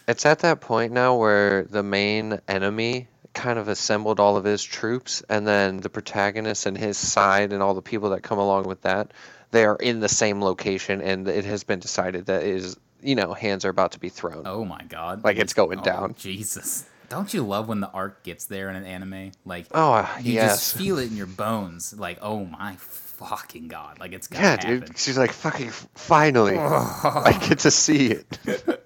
[0.07, 4.63] It's at that point now where the main enemy kind of assembled all of his
[4.63, 8.65] troops, and then the protagonist and his side and all the people that come along
[8.65, 9.09] with that,
[9.49, 13.15] they are in the same location, and it has been decided that it is, you
[13.15, 14.43] know, hands are about to be thrown.
[14.45, 15.23] Oh my god.
[15.23, 16.13] Like, it's going Oh, down.
[16.19, 16.85] Jesus.
[17.09, 19.31] Don't you love when the arc gets there in an anime?
[19.45, 20.73] Like, Oh, uh, you yes.
[20.73, 21.93] just feel it in your bones.
[21.97, 23.99] Like, oh my fucking god.
[23.99, 24.87] Like, it's gotta Yeah, happen.
[24.87, 24.97] dude.
[24.97, 28.39] She's like, fucking, finally, I get to see it.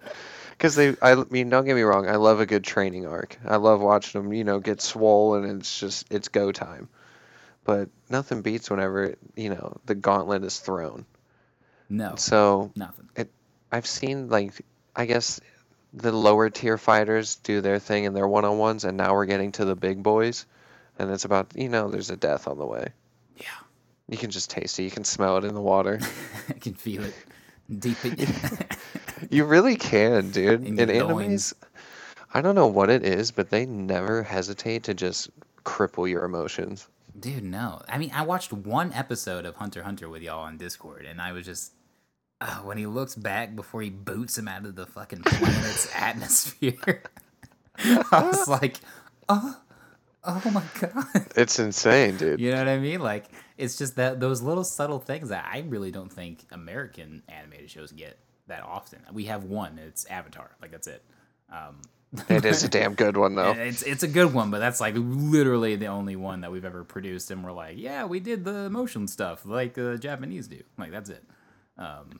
[0.51, 3.38] Because they, I mean, don't get me wrong, I love a good training arc.
[3.45, 6.89] I love watching them, you know, get swollen, and it's just, it's go time.
[7.63, 11.05] But nothing beats whenever, you know, the gauntlet is thrown.
[11.89, 13.08] No, So nothing.
[13.15, 13.32] It,
[13.71, 14.51] I've seen, like,
[14.97, 15.39] I guess
[15.93, 19.25] the lower tier fighters do their thing in their one on ones, and now we're
[19.25, 20.45] getting to the big boys.
[20.97, 22.89] And it's about, you know, there's a death on the way.
[23.38, 23.45] Yeah.
[24.08, 25.99] You can just taste it, you can smell it in the water.
[26.49, 27.15] I can feel it
[27.80, 28.17] deep in
[29.30, 30.65] You really can, dude.
[30.65, 31.54] In In, animes.
[32.34, 35.30] I don't know what it is, but they never hesitate to just
[35.65, 36.88] cripple your emotions.
[37.19, 37.82] Dude, no.
[37.89, 41.32] I mean, I watched one episode of Hunter Hunter with y'all on Discord, and I
[41.32, 41.73] was just.
[42.41, 47.04] Uh, when he looks back before he boots him out of the fucking planet's atmosphere,
[47.78, 48.78] I was like,
[49.28, 49.58] oh,
[50.23, 51.28] oh my god.
[51.36, 52.39] It's insane, dude.
[52.39, 53.02] You know what I mean?
[53.02, 53.25] Like,
[53.58, 57.91] it's just that those little subtle things that I really don't think American animated shows
[57.91, 58.99] get that often.
[59.12, 60.52] We have one, it's Avatar.
[60.62, 61.04] Like, that's it.
[61.52, 61.82] Um,
[62.30, 63.52] It is a damn good one, though.
[63.52, 66.84] It's it's a good one, but that's like literally the only one that we've ever
[66.84, 70.62] produced, and we're like, yeah, we did the motion stuff like the Japanese do.
[70.78, 71.23] Like that's it.
[71.78, 72.19] Um,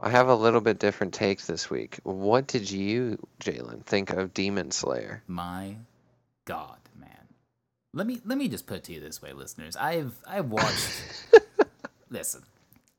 [0.00, 1.98] I have a little bit different take this week.
[2.04, 5.22] What did you, Jalen, think of Demon Slayer?
[5.26, 5.76] my
[6.44, 7.28] God, man.
[7.92, 9.76] Let me let me just put it to you this way, listeners.
[9.76, 11.02] I've I've watched.
[12.10, 12.42] listen,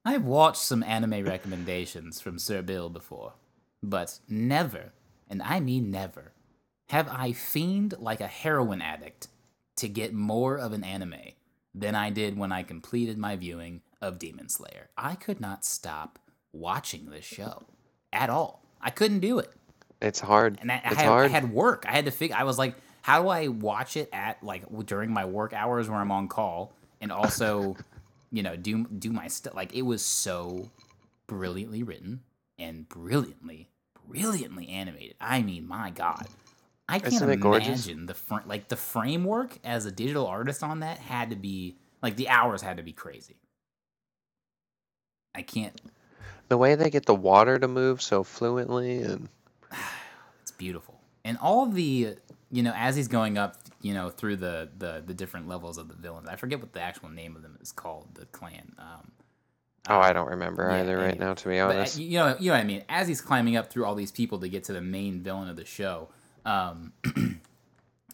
[0.04, 3.34] I've watched some anime recommendations from Sir Bill before,
[3.82, 4.92] but never,
[5.30, 6.34] and I mean never,
[6.90, 9.30] have I fiend like a heroin addict
[9.78, 11.34] to get more of an anime
[11.74, 14.90] than I did when I completed my viewing of Demon Slayer.
[14.98, 16.19] I could not stop
[16.54, 17.64] watching this show
[18.12, 18.64] at all.
[18.82, 19.52] I couldn't do it.
[20.02, 20.58] It's hard.
[20.62, 21.26] And I, I, it's had, hard.
[21.26, 21.86] I had work.
[21.88, 22.36] I had to figure.
[22.38, 26.00] I was like, how do I watch it at like during my work hours where
[26.00, 27.76] I'm on call, and also,
[28.32, 29.56] you know, do do my stuff.
[29.56, 30.70] Like it was so
[31.28, 32.22] brilliantly written
[32.58, 33.70] and brilliantly,
[34.08, 35.16] brilliantly animated.
[35.20, 36.28] I mean, my God,
[36.88, 37.86] I can't Isn't gorgeous?
[37.86, 41.78] imagine the fr- like the framework as a digital artist on that had to be
[42.02, 43.38] like the hours had to be crazy.
[45.36, 45.80] I can't.
[46.50, 49.30] The way they get the water to move so fluently and
[50.42, 52.16] It's beautiful, and all the
[52.52, 55.88] you know as he's going up, you know through the the the different levels of
[55.88, 56.28] the villains.
[56.28, 58.08] I forget what the actual name of them is called.
[58.16, 58.74] The clan.
[58.80, 59.12] Um,
[59.90, 62.00] oh, I don't remember yeah, either right now, to be But uh, honest.
[62.00, 62.84] you know, you know what I mean.
[62.90, 65.56] As he's climbing up through all these people to get to the main villain of
[65.56, 66.10] the show,
[66.46, 66.94] um,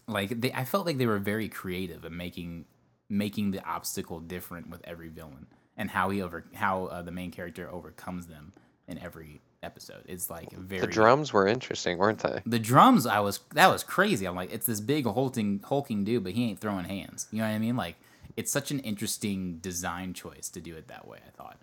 [0.07, 2.65] like they, I felt like they were very creative in making
[3.07, 7.31] making the obstacle different with every villain and how he over how uh, the main
[7.31, 8.53] character overcomes them
[8.87, 10.03] in every episode.
[10.07, 12.41] It's like very The drums were interesting, weren't they?
[12.45, 14.25] the drums I was that was crazy.
[14.27, 17.27] I'm like, it's this big hulking hulking dude, but he ain't throwing hands.
[17.31, 17.75] You know what I mean?
[17.75, 17.95] Like
[18.37, 21.57] it's such an interesting design choice to do it that way, I thought.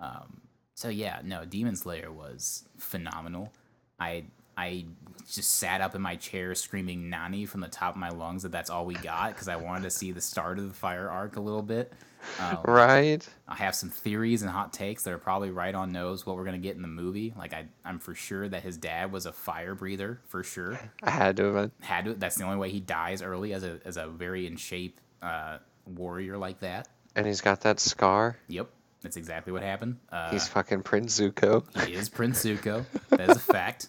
[0.00, 0.40] Um,
[0.74, 3.52] so yeah, no, Demon Slayer was phenomenal.
[3.98, 4.24] I
[4.58, 4.84] I
[5.30, 8.52] just sat up in my chair screaming Nani from the top of my lungs that
[8.52, 11.36] that's all we got because I wanted to see the start of the fire arc
[11.36, 11.92] a little bit.
[12.40, 13.28] Um, Right?
[13.46, 16.44] I have some theories and hot takes that are probably right on nose what we're
[16.44, 17.32] gonna get in the movie.
[17.38, 20.80] Like I, I'm for sure that his dad was a fire breather for sure.
[21.02, 21.70] I had to have.
[21.80, 22.14] Had to.
[22.14, 25.58] That's the only way he dies early as a as a very in shape uh,
[25.86, 26.88] warrior like that.
[27.14, 28.36] And he's got that scar.
[28.48, 28.68] Yep,
[29.02, 29.98] that's exactly what happened.
[30.10, 31.64] Uh, He's fucking Prince Zuko.
[31.86, 32.84] he is Prince Zuko.
[33.10, 33.88] That is a fact.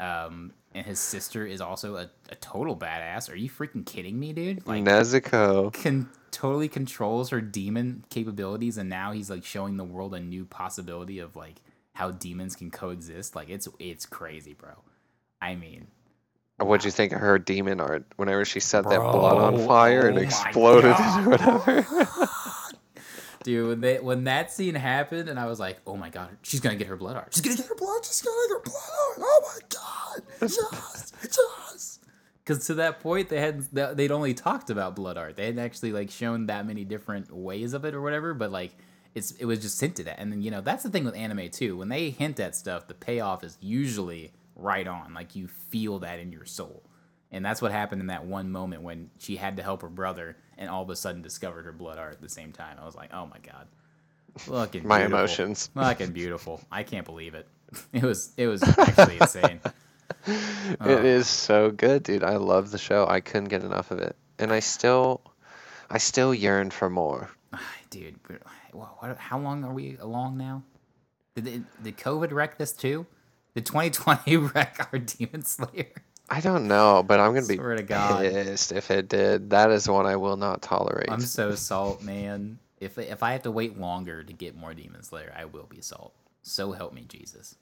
[0.00, 3.30] Um, and his sister is also a, a total badass.
[3.30, 4.66] Are you freaking kidding me, dude?
[4.66, 5.72] Like Nezuko.
[5.72, 10.44] can totally controls her demon capabilities and now he's like showing the world a new
[10.44, 11.56] possibility of like
[11.92, 14.70] how demons can coexist like it's it's crazy bro
[15.42, 15.88] i mean
[16.60, 18.04] What'd you think of her demon art?
[18.16, 21.26] Whenever she set that blood on fire and oh exploded God.
[21.26, 21.86] or whatever.
[23.42, 26.60] dude when they when that scene happened and i was like oh my god she's
[26.60, 27.28] gonna get her blood art.
[27.32, 29.18] She's gonna get her blood she's gonna get her blood art.
[29.20, 32.00] Oh my god just, yes
[32.50, 35.36] because to that point they hadn't they'd only talked about blood art.
[35.36, 38.72] They hadn't actually like shown that many different ways of it or whatever but like
[39.14, 40.18] it's it was just hinted at.
[40.18, 41.76] And then you know that's the thing with anime too.
[41.76, 45.14] When they hint at stuff the payoff is usually right on.
[45.14, 46.82] Like you feel that in your soul
[47.32, 50.36] and that's what happened in that one moment when she had to help her brother
[50.58, 52.94] and all of a sudden discovered her blood art at the same time i was
[52.94, 53.66] like oh my god
[54.46, 55.18] Looking My beautiful.
[55.18, 55.70] emotions.
[55.74, 56.60] Fucking beautiful.
[56.70, 57.46] I can't believe it.
[57.92, 59.60] It was it was actually insane.
[60.26, 62.24] It is so good, dude.
[62.24, 63.06] I love the show.
[63.08, 64.16] I couldn't get enough of it.
[64.38, 65.20] And I still
[65.88, 67.30] I still yearn for more.
[67.90, 68.16] Dude,
[69.18, 70.62] how long are we along now?
[71.36, 73.06] Did, did COVID wreck this too?
[73.54, 75.86] Did 2020 wreck our Demon Slayer?
[76.30, 78.22] I don't know, but I'm gonna be Swear to God.
[78.22, 79.50] pissed if it did.
[79.50, 81.10] That is one I will not tolerate.
[81.10, 82.58] I'm so salt, man.
[82.78, 85.80] If if I have to wait longer to get more Demon Slayer, I will be
[85.80, 86.14] salt.
[86.42, 87.56] So help me, Jesus.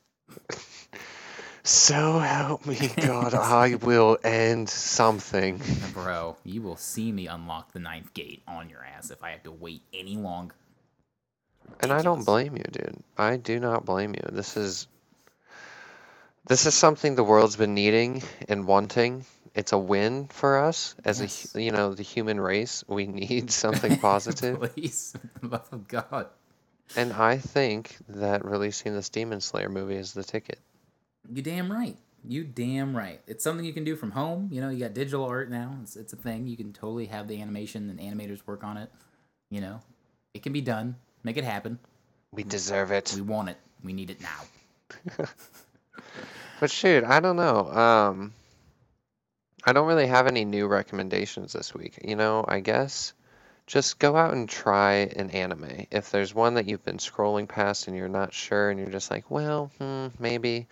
[1.64, 5.60] So help me God, I will end something.
[5.92, 9.42] Bro, you will see me unlock the ninth gate on your ass if I have
[9.44, 10.54] to wait any longer.
[11.80, 13.02] And I don't blame you, dude.
[13.16, 14.22] I do not blame you.
[14.30, 14.88] This is
[16.48, 19.24] this is something the world's been needing and wanting.
[19.54, 21.54] It's a win for us as Yes.
[21.54, 22.84] a you know the human race.
[22.88, 26.28] We need something positive, Please, the love of God.
[26.96, 30.58] and I think that releasing this Demon Slayer movie is the ticket.
[31.32, 31.96] You damn right.
[32.24, 33.20] You damn right.
[33.26, 34.48] It's something you can do from home.
[34.52, 35.76] You know, you got digital art now.
[35.82, 36.46] It's, it's a thing.
[36.46, 38.90] You can totally have the animation and animators work on it.
[39.50, 39.80] You know,
[40.34, 40.96] it can be done.
[41.24, 41.78] Make it happen.
[42.32, 43.12] We deserve it.
[43.14, 43.56] We want it.
[43.84, 45.24] We need it now.
[46.60, 47.68] But shoot, I don't know.
[47.70, 48.32] Um,
[49.64, 51.98] I don't really have any new recommendations this week.
[52.04, 53.12] You know, I guess
[53.66, 55.86] just go out and try an anime.
[55.90, 59.10] If there's one that you've been scrolling past and you're not sure and you're just
[59.10, 60.66] like, well, hmm, maybe,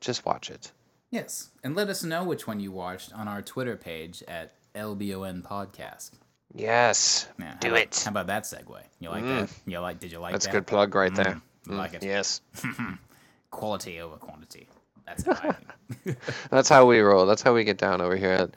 [0.00, 0.72] just watch it.
[1.10, 1.50] Yes.
[1.62, 6.10] And let us know which one you watched on our Twitter page at LBON Podcast.
[6.54, 8.02] Yes, Yeah, do about- it.
[8.04, 8.80] How about that segue?
[9.00, 9.50] You like that?
[9.66, 10.00] You like?
[10.00, 10.36] Did you like that?
[10.40, 11.40] That's a good plug right there.
[11.68, 12.02] I like it.
[12.02, 12.40] Yes,
[13.50, 14.66] Quality over quantity.
[15.08, 15.56] That's how
[16.50, 17.26] that's how we roll.
[17.26, 18.50] That's how we get down over here at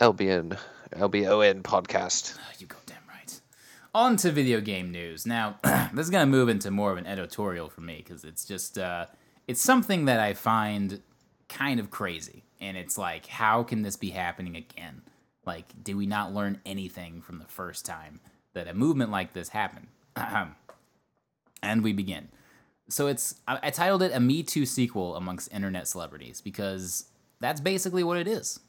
[0.00, 0.58] LBN,
[0.92, 2.36] LBON podcast.
[2.58, 3.40] You go damn right.
[3.94, 5.26] On to video game news.
[5.26, 5.58] Now,
[5.92, 9.06] this is gonna move into more of an editorial for me because it's just uh,
[9.46, 11.02] it's something that I find
[11.48, 15.02] kind of crazy, and it's like, how can this be happening again?
[15.44, 18.20] Like, did we not learn anything from the first time
[18.54, 19.88] that a movement like this happened?
[21.62, 22.28] and we begin.
[22.88, 27.06] So it's I, I titled it a Me Too sequel amongst internet celebrities because
[27.40, 28.60] that's basically what it is.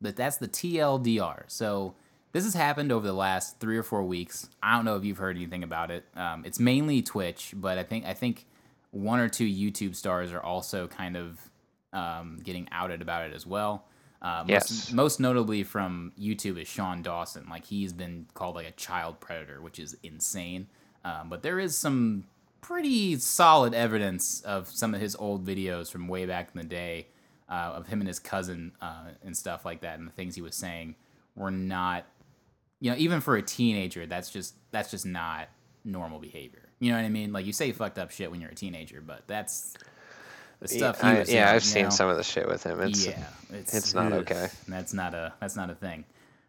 [0.00, 1.44] That that's the TLDR.
[1.48, 1.94] So
[2.32, 4.48] this has happened over the last three or four weeks.
[4.62, 6.04] I don't know if you've heard anything about it.
[6.14, 8.46] Um, it's mainly Twitch, but I think I think
[8.90, 11.38] one or two YouTube stars are also kind of
[11.92, 13.84] um, getting outed about it as well.
[14.22, 14.92] Uh, most, Yes.
[14.92, 17.46] most notably from YouTube is Shane Dawson.
[17.50, 20.66] Like he's been called like a child predator, which is insane.
[21.04, 22.24] Um, but there is some
[22.66, 27.06] pretty solid evidence of some of his old videos from way back in the day
[27.48, 30.42] uh, of him and his cousin uh, and stuff like that, and the things he
[30.42, 30.96] was saying
[31.36, 32.04] were not,
[32.80, 35.48] you know, even for a teenager, that's just that's just not
[35.84, 36.68] normal behavior.
[36.80, 37.32] You know what I mean?
[37.32, 39.74] Like you say fucked up shit when you're a teenager, but that's
[40.58, 41.90] the stuff I- yeah, I've you seen know?
[41.90, 42.80] some of the shit with him.
[42.80, 44.48] It's yeah, it's it's not ugh, okay.
[44.66, 46.04] That's not a that's not a thing.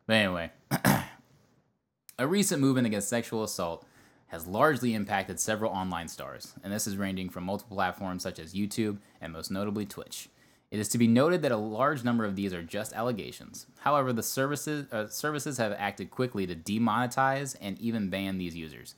[0.07, 0.51] But anyway,
[2.17, 3.85] a recent movement against sexual assault
[4.27, 8.53] has largely impacted several online stars, and this is ranging from multiple platforms such as
[8.53, 10.29] YouTube and most notably Twitch.
[10.69, 13.67] It is to be noted that a large number of these are just allegations.
[13.79, 18.95] However, the services uh, services have acted quickly to demonetize and even ban these users.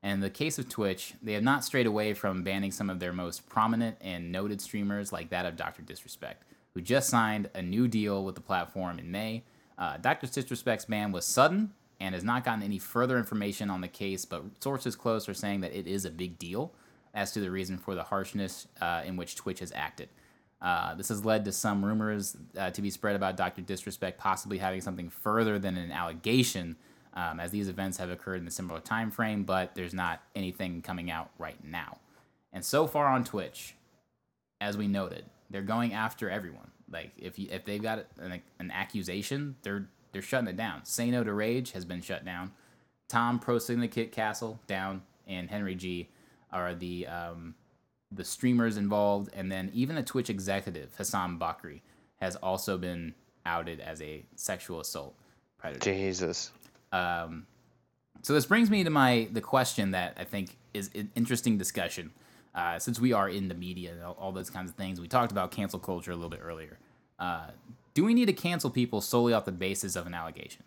[0.00, 3.00] And in the case of Twitch, they have not strayed away from banning some of
[3.00, 5.82] their most prominent and noted streamers, like that of Dr.
[5.82, 9.42] Disrespect, who just signed a new deal with the platform in May.
[9.76, 10.28] Uh, Dr.
[10.28, 14.42] Disrespect's ban was sudden and has not gotten any further information on the case, but
[14.60, 16.72] sources close are saying that it is a big deal
[17.14, 20.08] as to the reason for the harshness uh, in which Twitch has acted.
[20.60, 23.62] Uh, this has led to some rumors uh, to be spread about Dr.
[23.62, 26.76] Disrespect possibly having something further than an allegation,
[27.14, 30.82] um, as these events have occurred in a similar time frame, but there's not anything
[30.82, 31.98] coming out right now.
[32.52, 33.74] And so far on Twitch,
[34.60, 36.70] as we noted, they're going after everyone.
[36.90, 40.84] Like if you if they've got an, an accusation, they're they're shutting it down.
[40.84, 42.52] Say No to Rage has been shut down.
[43.08, 46.08] Tom Pro Syndicate Cassell down, and Henry G
[46.52, 47.54] are the um,
[48.12, 51.80] the streamers involved, and then even a Twitch executive, Hassan Bakri,
[52.20, 53.14] has also been
[53.46, 55.14] outed as a sexual assault
[55.58, 55.80] predator.
[55.80, 56.50] Jesus.
[56.92, 57.46] Um,
[58.22, 62.10] so this brings me to my the question that I think is an interesting discussion.
[62.54, 65.06] Uh, since we are in the media and all, all those kinds of things, we
[65.06, 66.78] talked about cancel culture a little bit earlier.
[67.18, 67.48] Uh,
[67.98, 70.62] do we need to cancel people solely off the basis of an allegation?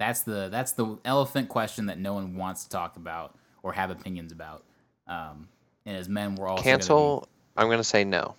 [0.00, 3.92] That's the that's the elephant question that no one wants to talk about or have
[3.92, 4.64] opinions about.
[5.06, 5.46] Um,
[5.84, 7.28] and as men, we're also gonna be- Cancel.
[7.56, 8.34] I'm gonna say no.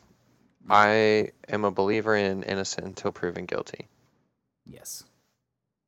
[0.69, 3.87] I am a believer in innocent until proven guilty.
[4.65, 5.05] yes,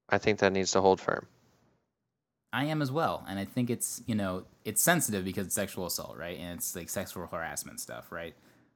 [0.07, 1.27] I think that needs to hold firm.
[2.53, 5.85] I am as well, and I think it's you know it's sensitive because it's sexual
[5.85, 6.39] assault, right?
[6.39, 8.35] And it's like sexual harassment stuff, right?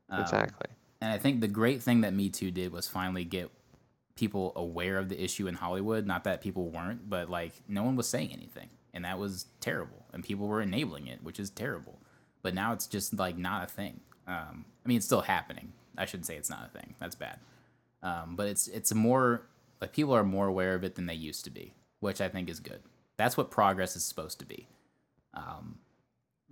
[0.10, 0.68] Um, Exactly.
[1.04, 3.52] And I think the great thing that Me Too did was finally get
[4.16, 6.08] people aware of the issue in Hollywood.
[6.08, 10.06] Not that people weren't, but like no one was saying anything, and that was terrible.
[10.14, 12.00] And people were enabling it, which is terrible.
[12.42, 14.00] But now it's just like not a thing.
[14.28, 15.74] Um, I mean, it's still happening.
[15.98, 16.96] I shouldn't say it's not a thing.
[17.02, 17.38] That's bad.
[18.02, 19.42] Um, but it's it's more
[19.82, 22.50] like people are more aware of it than they used to be, which I think
[22.50, 22.80] is good.
[23.18, 24.70] That's what progress is supposed to be.
[25.34, 25.80] Um,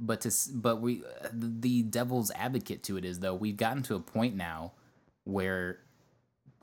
[0.01, 3.99] but to but we the devil's advocate to it is though we've gotten to a
[3.99, 4.73] point now
[5.23, 5.79] where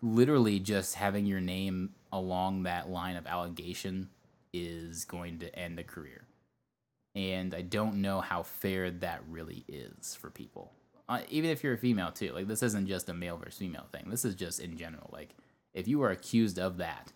[0.02, 4.08] literally just having your name along that line of allegation
[4.52, 6.24] is going to end a career.
[7.14, 10.72] And i don't know how fair that really is for people.
[11.08, 12.32] Uh, even if you're a female too.
[12.32, 14.10] Like this isn't just a male versus female thing.
[14.10, 15.08] This is just in general.
[15.12, 15.34] Like
[15.74, 17.12] if you are accused of that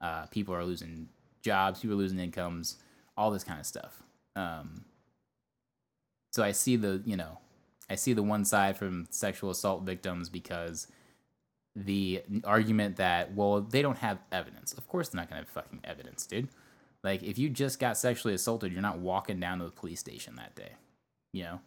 [0.00, 1.08] uh, people are losing
[1.42, 2.76] jobs people are losing incomes
[3.16, 4.02] all this kind of stuff.
[4.34, 4.84] Um,
[6.30, 7.38] so I see the you know,
[7.90, 10.88] I see the one side from sexual assault victims because
[11.76, 14.72] the argument that well they don't have evidence.
[14.72, 16.48] Of course they're not gonna have fucking evidence, dude.
[17.04, 20.36] Like if you just got sexually assaulted, you're not walking down to the police station
[20.36, 20.72] that day.
[21.32, 21.60] You know,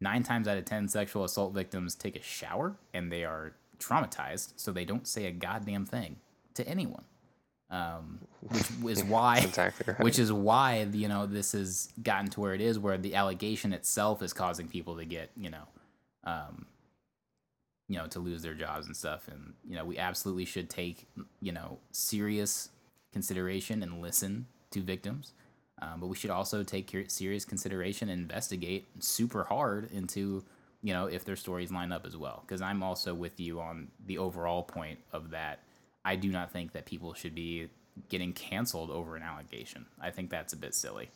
[0.00, 4.54] nine times out of ten sexual assault victims take a shower and they are traumatized,
[4.56, 6.16] so they don't say a goddamn thing
[6.54, 7.04] to anyone.
[7.70, 8.20] Um,
[8.80, 10.00] which is why Exactly right.
[10.02, 13.74] which is why you know this has gotten to where it is where the allegation
[13.74, 15.64] itself is causing people to get you know
[16.24, 16.64] um
[17.88, 19.28] you know to lose their jobs and stuff.
[19.28, 21.06] And you know we absolutely should take
[21.40, 22.70] you know serious
[23.12, 25.32] consideration and listen to victims.
[25.80, 30.44] Um, but we should also take serious consideration and investigate super hard into
[30.82, 32.42] you know if their stories line up as well.
[32.46, 35.60] Because i'm also with you on the overall point of that
[36.04, 37.68] i do not think that people should be
[38.08, 39.86] getting canceled over an allegation.
[40.00, 41.10] I think that's a bit silly.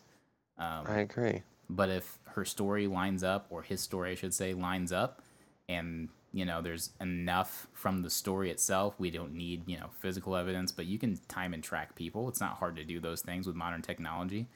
[0.59, 1.43] Um, I agree.
[1.71, 5.23] but if her story lines up or his story i should say lines up
[5.69, 10.35] and you know there's enough from the story itself we don't need you know physical
[10.37, 12.29] evidence but you can time and track people.
[12.29, 14.49] It's not hard to do those things with modern technology.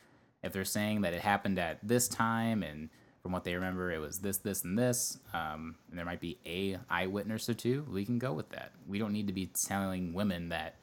[0.43, 2.89] If they're saying that it happened at this time and
[3.27, 6.39] from what they remember it was this this and this um, and there might be
[6.47, 10.15] a eyewitness or two we can go with that we don't need to be telling
[10.15, 10.77] women that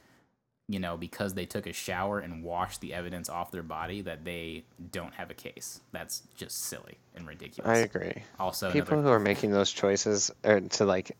[0.69, 4.23] you know, because they took a shower and washed the evidence off their body, that
[4.23, 5.81] they don't have a case.
[5.91, 7.69] That's just silly and ridiculous.
[7.69, 8.23] I agree.
[8.39, 11.15] Also, People another, who are making those choices or to like,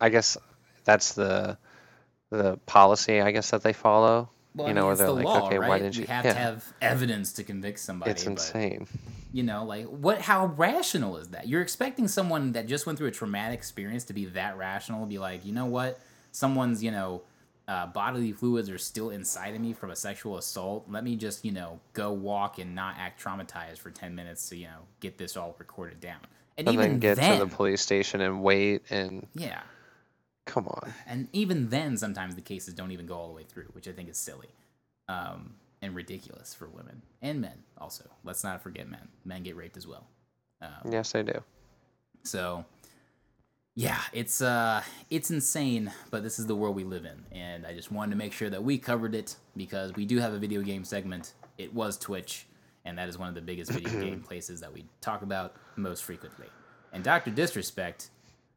[0.00, 0.36] I guess
[0.84, 1.58] that's the
[2.30, 4.30] the policy, I guess, that they follow.
[4.54, 5.68] Well, you I know, mean, where it's they're the like, law, okay, right?
[5.68, 6.06] why didn't you?
[6.06, 8.12] have yeah, to have evidence to convict somebody.
[8.12, 8.86] it's but, insane.
[9.32, 10.20] You know, like what?
[10.20, 11.48] How rational is that?
[11.48, 15.06] You're expecting someone that just went through a traumatic experience to be that rational?
[15.06, 16.00] Be like, you know what?
[16.32, 17.22] Someone's, you know,
[17.68, 20.86] uh, bodily fluids are still inside of me from a sexual assault.
[20.88, 24.56] Let me just, you know, go walk and not act traumatized for ten minutes to,
[24.56, 26.20] you know, get this all recorded down.
[26.58, 29.62] And, And even then get then, to the police station and wait and yeah.
[30.44, 30.92] come on.
[31.06, 33.92] And even then, sometimes the cases don't even go all the way through, which I
[33.92, 34.48] think is silly
[35.08, 37.62] um, and ridiculous for women and men.
[37.78, 39.08] Also, let's not forget men.
[39.24, 40.06] Men get raped as well.
[40.62, 41.42] Um, Yes, I do.
[42.22, 42.64] so,
[43.74, 47.72] yeah, it's uh, it's insane, but this is the world we live in, and I
[47.72, 50.60] just wanted to make sure that we covered it because we do have a video
[50.62, 51.32] game segment.
[51.56, 52.46] It was Twitch,
[52.84, 56.04] and that is one of the biggest video game places that we talk about most
[56.04, 56.46] frequently.
[56.92, 58.10] And Doctor Disrespect.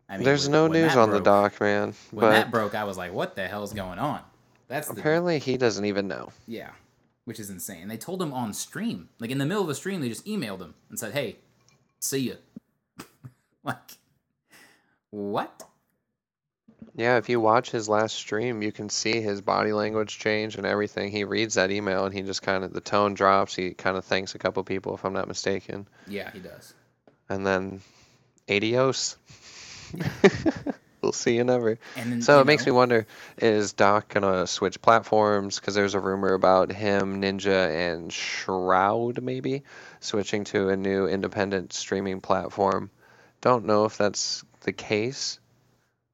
[0.09, 1.93] I mean, There's when- no when news on the doc, man.
[2.11, 4.19] when But that broke, I was like, "What the hell's going on?"
[4.67, 6.31] That's the apparently he doesn't even know.
[6.47, 6.71] yeah,
[7.25, 7.87] which is insane.
[7.87, 10.61] They told him on stream, like in the middle of the stream, they just emailed
[10.61, 11.37] him and said, "Hey,
[11.99, 12.37] see you."
[13.63, 13.97] like,
[15.09, 15.63] what?
[16.95, 20.65] Yeah, if you watch his last stream, you can see his body language change and
[20.65, 21.09] everything.
[21.11, 23.55] He reads that email and he just kind of the tone drops.
[23.55, 26.75] He kind of thanks a couple people, if I'm not mistaken, Yeah, he does.
[27.29, 27.81] and then
[28.47, 29.17] adios.
[31.03, 31.77] we'll see you never.
[31.95, 33.05] Then, So you it makes me wonder:
[33.37, 35.59] Is Doc gonna switch platforms?
[35.59, 39.63] Because there's a rumor about him, Ninja, and Shroud maybe
[39.99, 42.89] switching to a new independent streaming platform.
[43.41, 45.39] Don't know if that's the case,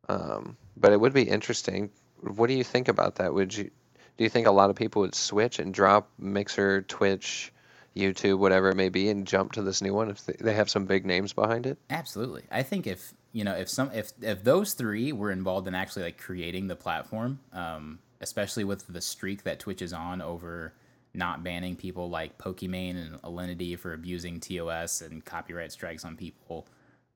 [0.10, 1.92] um, but it would be interesting.
[2.22, 3.34] What do you think about that?
[3.34, 3.72] Would you
[4.18, 7.54] do you think a lot of people would switch and drop Mixer, Twitch,
[7.96, 10.86] YouTube, whatever it may be, and jump to this new one if they have some
[10.86, 11.78] big names behind it?
[11.90, 12.44] Absolutely.
[12.52, 16.04] I think if you know if some if if those three were involved in actually
[16.04, 20.74] like creating the platform, um, especially with the streak that Twitch is on over
[21.14, 26.68] not banning people like Pokimane and Alinity for abusing TOS and copyright strikes on people,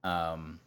[0.04, 0.60] um,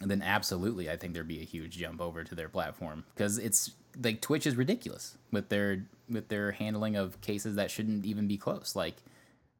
[0.00, 3.72] then absolutely I think there'd be a huge jump over to their platform because it's
[4.02, 8.36] like Twitch is ridiculous with their with their handling of cases that shouldn't even be
[8.36, 8.76] close.
[8.76, 8.96] Like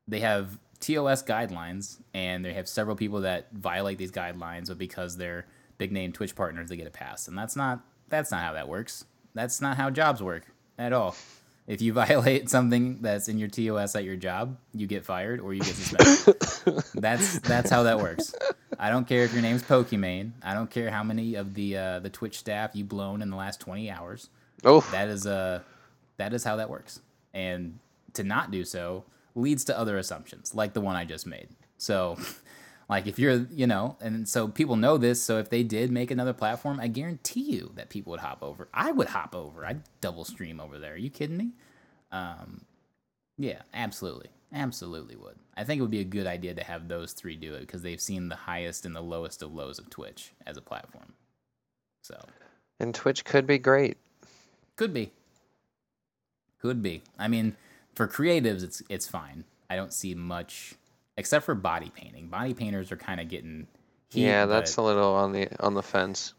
[0.07, 5.17] they have TOS guidelines, and they have several people that violate these guidelines, but because
[5.17, 5.47] they're
[5.79, 8.69] big name Twitch partners, they get a pass, and that's not that's not how that
[8.69, 9.05] works.
[9.35, 10.45] That's not how jobs work
[10.79, 11.17] at all.
[11.67, 15.53] If you violate something that's in your TOS at your job, you get fired or
[15.53, 16.85] you get suspended.
[16.95, 18.35] that's that's how that works.
[18.79, 20.33] I don't care if your name's Pokimane.
[20.43, 23.37] I don't care how many of the uh, the Twitch staff you've blown in the
[23.37, 24.29] last twenty hours
[24.65, 25.61] Oh, that is uh
[26.17, 27.01] that is how that works
[27.35, 27.79] and
[28.15, 29.05] to not do so
[29.37, 31.49] leads to other assumptions like the one i just made.
[31.79, 32.19] So
[32.89, 36.11] like if you're you know and so people know this so if they did make
[36.11, 38.69] another platform i guarantee you that people would hop over.
[38.73, 39.65] I would hop over.
[39.65, 40.95] I'd double stream over there.
[40.95, 41.51] Are you kidding me?
[42.11, 42.63] Um
[43.39, 44.31] yeah absolutely.
[44.53, 45.37] Absolutely would.
[45.57, 47.83] I think it would be a good idea to have those three do it because
[47.83, 51.13] they've seen the highest and the lowest of lows of twitch as a platform.
[52.03, 52.17] So.
[52.79, 53.97] And Twitch could be great.
[54.77, 55.11] could be.
[56.61, 57.03] Could be.
[57.19, 57.57] I mean,
[57.97, 59.43] for creatives, it's it's fine.
[59.69, 60.75] I don't see much,
[61.17, 62.29] except for body painting.
[62.29, 63.67] Body painters are kind of getting.
[64.11, 66.35] Heat, yeah, that's But, a little on the on the fence.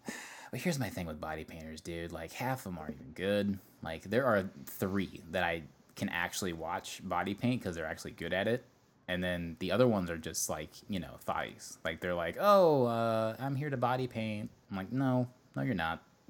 [0.51, 2.13] but here's my thing with body painters, dude.
[2.13, 3.59] Like half of them aren't even good.
[3.83, 5.63] Like there are three that I
[5.97, 8.63] can actually watch body paint because they're actually good at it.
[9.09, 11.77] And then the other ones are just like, you know, thighs.
[11.83, 14.49] Like they're like, oh, uh, I'm here to body paint.
[14.69, 16.03] I'm like, no, no, you're not.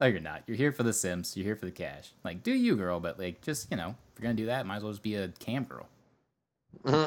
[0.00, 0.42] No, you're not.
[0.46, 1.36] You're here for the Sims.
[1.36, 2.12] You're here for the cash.
[2.24, 3.00] Like, do you, girl?
[3.00, 5.16] But like, just you know, if you're gonna do that, might as well just be
[5.16, 5.88] a cam girl.
[6.84, 6.98] the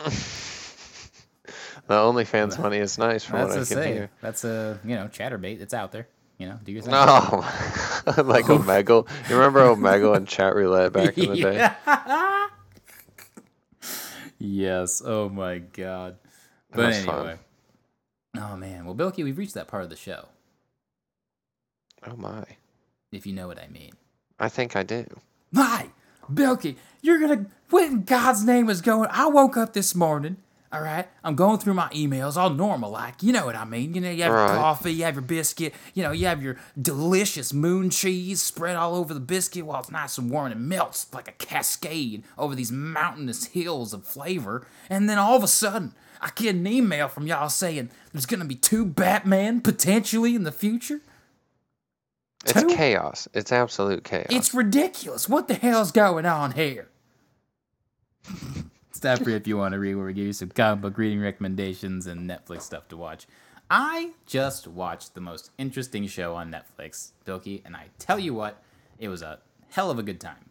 [1.89, 3.93] OnlyFans money is nice from That's what I can say.
[3.93, 4.09] hear.
[4.21, 5.61] That's a you know Chaturbate.
[5.61, 6.07] It's out there.
[6.37, 6.91] You know, do your thing.
[6.91, 6.97] No,
[8.23, 8.57] like oh.
[8.57, 9.07] Omegle.
[9.29, 11.55] You remember Omegle and chat roulette back in the day?
[11.55, 12.47] Yeah.
[14.39, 15.01] yes.
[15.05, 16.17] Oh my god.
[16.71, 17.19] But was fun.
[17.19, 17.39] anyway.
[18.37, 18.85] Oh man.
[18.85, 20.27] Well, Bilky, we've reached that part of the show.
[22.07, 22.43] Oh my,
[23.11, 23.91] If you know what I mean.
[24.39, 25.05] I think I do.
[25.51, 25.89] My,
[26.31, 27.45] Bilky, you're gonna.
[27.69, 29.09] What in God's name is going?
[29.11, 30.37] I woke up this morning.
[30.73, 33.21] All right, I'm going through my emails, all normal like.
[33.21, 33.93] You know what I mean?
[33.93, 34.47] You know, you have Right.
[34.53, 35.73] your coffee, you have your biscuit.
[35.93, 39.91] You know, you have your delicious moon cheese spread all over the biscuit while it's
[39.91, 44.65] nice and warm and it melts like a cascade over these mountainous hills of flavor.
[44.89, 48.45] And then all of a sudden, I get an email from y'all saying there's gonna
[48.45, 51.01] be two Batman potentially in the future.
[52.45, 52.67] It's Two?
[52.69, 53.27] chaos.
[53.33, 54.27] It's absolute chaos.
[54.29, 55.29] It's ridiculous.
[55.29, 56.89] What the hell's going on here?
[58.91, 61.19] Stop free if you want to read, where we give you some comic book reading
[61.21, 63.25] recommendations and Netflix stuff to watch.
[63.69, 68.61] I just watched the most interesting show on Netflix, Bilky, and I tell you what,
[68.99, 69.39] it was a
[69.69, 70.49] hell of a good time.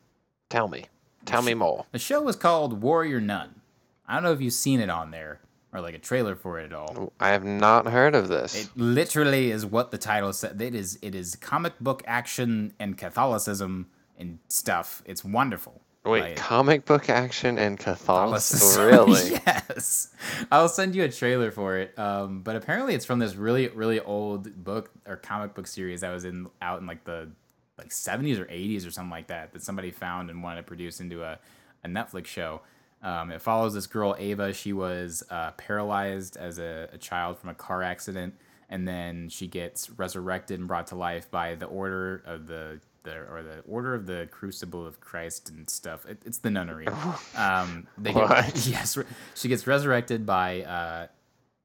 [0.48, 0.86] Tell me.
[1.26, 1.84] Tell me more.
[1.92, 3.60] The show was called Warrior Nun.
[4.08, 5.40] I don't know if you've seen it on there
[5.72, 7.12] or like a trailer for it at all.
[7.20, 8.64] I have not heard of this.
[8.64, 10.60] It literally is what the title said.
[10.60, 13.86] It is it is comic book action and Catholicism
[14.18, 15.02] and stuff.
[15.06, 15.80] It's wonderful.
[16.04, 18.84] Wait, Like, comic book action and Catholicism.
[18.90, 19.32] Really?
[19.46, 20.08] yes.
[20.50, 21.96] I'll send you a trailer for it.
[21.98, 26.10] Um, but apparently it's from this really really old book or comic book series that
[26.12, 27.30] was in out in like the
[27.78, 31.00] like 70s or 80s or something like that that somebody found and wanted to produce
[31.00, 31.38] into a,
[31.84, 32.60] a Netflix show.
[33.02, 34.52] Um, it follows this girl Ava.
[34.52, 38.34] She was uh, paralyzed as a, a child from a car accident,
[38.68, 43.12] and then she gets resurrected and brought to life by the order of the the
[43.30, 46.04] or the order of the Crucible of Christ and stuff.
[46.04, 46.86] It, it's the nunnery.
[47.36, 48.66] Um, they get, What?
[48.68, 48.98] yes,
[49.34, 51.06] she gets resurrected by uh,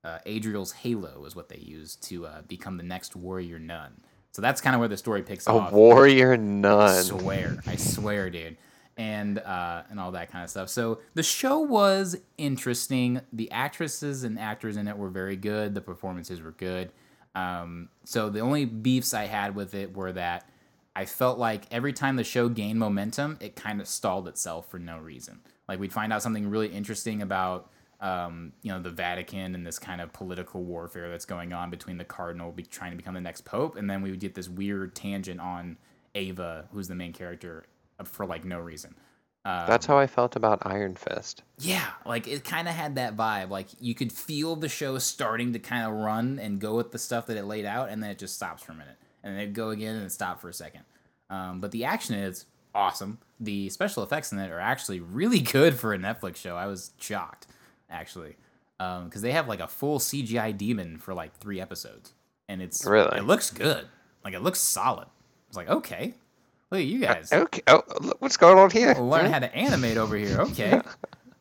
[0.07, 3.99] uh, Adriel's halo is what they use to uh, become the next warrior nun.
[4.31, 5.71] So that's kind of where the story picks A off.
[5.73, 6.79] warrior nun.
[6.79, 8.55] I swear, I swear, dude,
[8.97, 10.69] and uh, and all that kind of stuff.
[10.69, 13.21] So the show was interesting.
[13.33, 15.75] The actresses and actors in it were very good.
[15.75, 16.91] The performances were good.
[17.33, 20.47] Um, so the only beefs I had with it were that
[20.95, 24.79] I felt like every time the show gained momentum, it kind of stalled itself for
[24.79, 25.41] no reason.
[25.67, 27.69] Like we'd find out something really interesting about
[27.99, 31.97] um, you know the Vatican and this kind of political warfare that's going on between
[31.97, 34.47] the cardinal be trying to become the next pope, and then we would get this
[34.47, 35.77] weird tangent on
[36.13, 37.65] Ava, who's the main character,
[38.03, 38.95] for like no reason.
[39.43, 41.43] Uh, That's how I felt about Iron Fist.
[41.59, 43.49] yeah, like it kind of had that vibe.
[43.51, 46.97] Like you could feel the show starting to kind of run and go with the
[46.97, 49.41] stuff that it laid out, and then it just stops for a minute, and then
[49.43, 50.81] it'd go again and stop for a second.
[51.29, 53.19] Um, but the action is awesome.
[53.39, 56.55] The special effects in it are actually really good for a Netflix show.
[56.55, 57.45] I was shocked,
[57.87, 58.37] actually,
[58.79, 62.13] because they have like a full CGI demon for like three episodes,
[62.49, 63.19] and it's Really?
[63.19, 63.85] it looks good.
[64.23, 65.07] Like it looks solid.
[65.49, 66.15] It's like okay,
[66.71, 67.31] look at you guys.
[67.31, 67.61] Okay.
[67.67, 68.93] Oh, look what's going on here?
[68.93, 70.39] Learn how to animate over here.
[70.41, 70.81] Okay.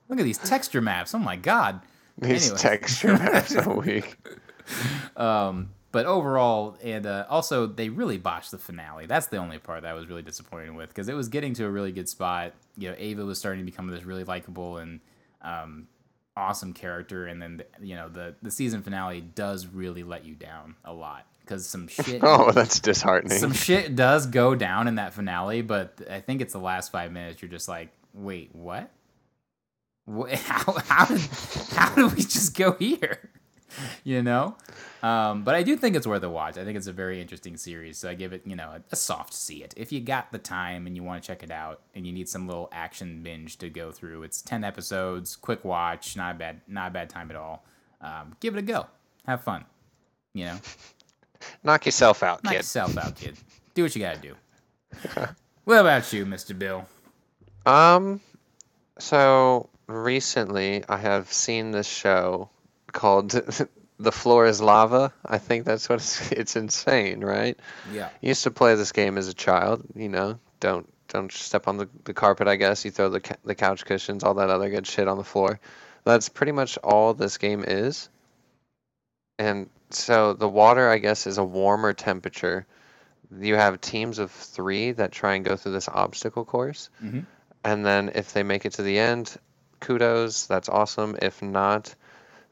[0.08, 1.14] Look at these texture maps.
[1.14, 1.80] Oh my god.
[2.18, 4.16] These texture maps are weak.
[5.16, 9.06] Um, but overall, and uh, also they really botched the finale.
[9.06, 11.64] That's the only part that I was really disappointed with because it was getting to
[11.64, 12.52] a really good spot.
[12.76, 15.00] You know, Ava was starting to become this really likable and
[15.40, 15.88] um,
[16.36, 20.76] awesome character, and then you know the the season finale does really let you down
[20.84, 22.20] a lot because some shit.
[22.22, 23.38] Oh, that's disheartening.
[23.38, 27.12] Some shit does go down in that finale, but I think it's the last five
[27.12, 27.42] minutes.
[27.42, 28.90] You're just like, wait, what?
[30.06, 31.20] Wh- How how did
[31.74, 33.30] how did we just go here?
[34.04, 34.56] You know,
[35.02, 36.56] um, but I do think it's worth a watch.
[36.56, 38.94] I think it's a very interesting series, so I give it you know a, a
[38.94, 39.74] soft see it.
[39.76, 42.28] If you got the time and you want to check it out, and you need
[42.28, 46.60] some little action binge to go through, it's ten episodes, quick watch, not a bad
[46.68, 47.64] not a bad time at all.
[48.00, 48.86] Um, give it a go,
[49.26, 49.64] have fun.
[50.34, 50.58] You know.
[51.62, 52.56] Knock yourself out, Knock kid.
[52.56, 53.36] Knock yourself out, kid.
[53.74, 54.34] Do what you gotta do.
[55.64, 56.58] what about you, Mr.
[56.58, 56.86] Bill?
[57.66, 58.20] Um,
[58.98, 62.50] so recently I have seen this show
[62.92, 63.30] called
[63.98, 65.12] The Floor is Lava.
[65.24, 67.58] I think that's what it's, it's insane, right?
[67.92, 68.06] Yeah.
[68.06, 71.76] I used to play this game as a child, you know, don't don't step on
[71.76, 72.84] the, the carpet, I guess.
[72.84, 75.60] You throw the the couch cushions, all that other good shit on the floor.
[76.04, 78.08] That's pretty much all this game is.
[79.38, 82.66] And so the water, I guess, is a warmer temperature.
[83.36, 86.90] You have teams of 3 that try and go through this obstacle course.
[87.02, 87.26] Mhm.
[87.64, 89.36] And then if they make it to the end,
[89.80, 91.16] kudos, that's awesome.
[91.20, 91.94] If not,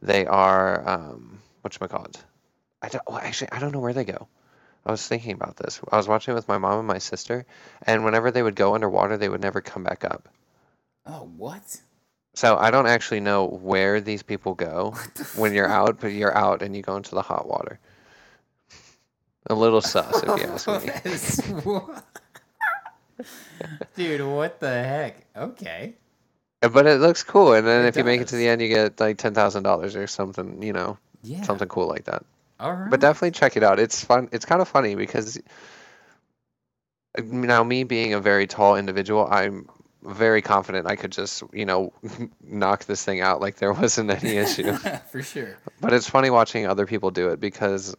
[0.01, 2.17] they are um whatchamacallit?
[2.81, 4.27] I don't well, actually I don't know where they go.
[4.85, 5.81] I was thinking about this.
[5.93, 7.47] I was watching it with my mom and my sister,
[7.87, 10.29] and whenever they would go underwater, they would never come back up.
[11.07, 11.81] Oh, what?
[12.35, 14.95] So I don't actually know where these people go
[15.37, 17.79] when you're out, but you're out and you go into the hot water.
[19.51, 20.75] A little sus, if you ask me.
[20.91, 22.05] That is- what?
[23.97, 25.25] Dude, what the heck?
[25.37, 25.95] Okay.
[26.61, 28.69] But it looks cool, and then It if you make it to the end, you
[28.69, 31.43] get like ten thousand dollars or something, you know, Yeah.
[31.43, 32.25] something cool like that.
[32.61, 32.91] All right.
[32.91, 33.79] But definitely check it out.
[33.81, 34.29] It's fun.
[34.33, 35.39] It's kind of funny because
[37.19, 39.69] uh, now me being a very tall individual, I'm
[40.03, 41.93] very confident I could just, you know,
[42.43, 44.73] knock this thing out like there wasn't any issue.
[45.11, 45.57] For sure.
[45.81, 47.95] but it's funny watching other people do it because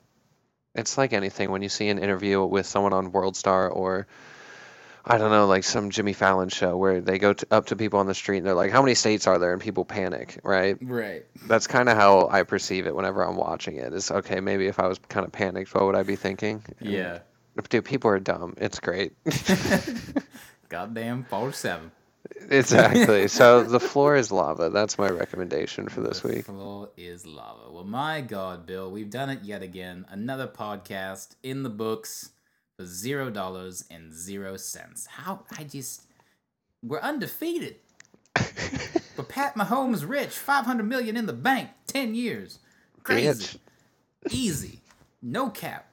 [0.76, 4.08] it's like anything when you see an interview with someone on World Star or
[5.06, 8.00] I don't know, like some Jimmy Fallon show where they go to, up to people
[8.00, 10.78] on the street and they're like, "How many states are there?" and people panic, right?
[10.82, 11.26] Right.
[11.46, 13.92] That's kind of how I perceive it whenever I'm watching it.
[13.94, 16.64] Is okay, maybe if I was kind of panicked, what would I be thinking?
[16.80, 17.20] And, Yeah.
[17.70, 18.54] Dude, people are dumb.
[18.58, 19.12] It's great.
[20.74, 21.92] Goddamn 4 7.
[22.50, 23.28] Exactly.
[23.28, 24.72] so the floor is lava.
[24.72, 26.46] That's my recommendation for this the week.
[26.46, 27.72] floor is lava.
[27.72, 30.04] Well, my God, Bill, we've done it yet again.
[30.10, 32.32] Another podcast in the books
[32.76, 35.06] for zero dollars and zero cents.
[35.06, 36.08] How I just
[36.82, 37.76] we're undefeated.
[39.16, 42.58] but Pat Mahomes rich, five hundred million in the bank, ten years,
[43.04, 43.60] crazy,
[44.32, 44.80] easy,
[45.22, 45.93] no cap.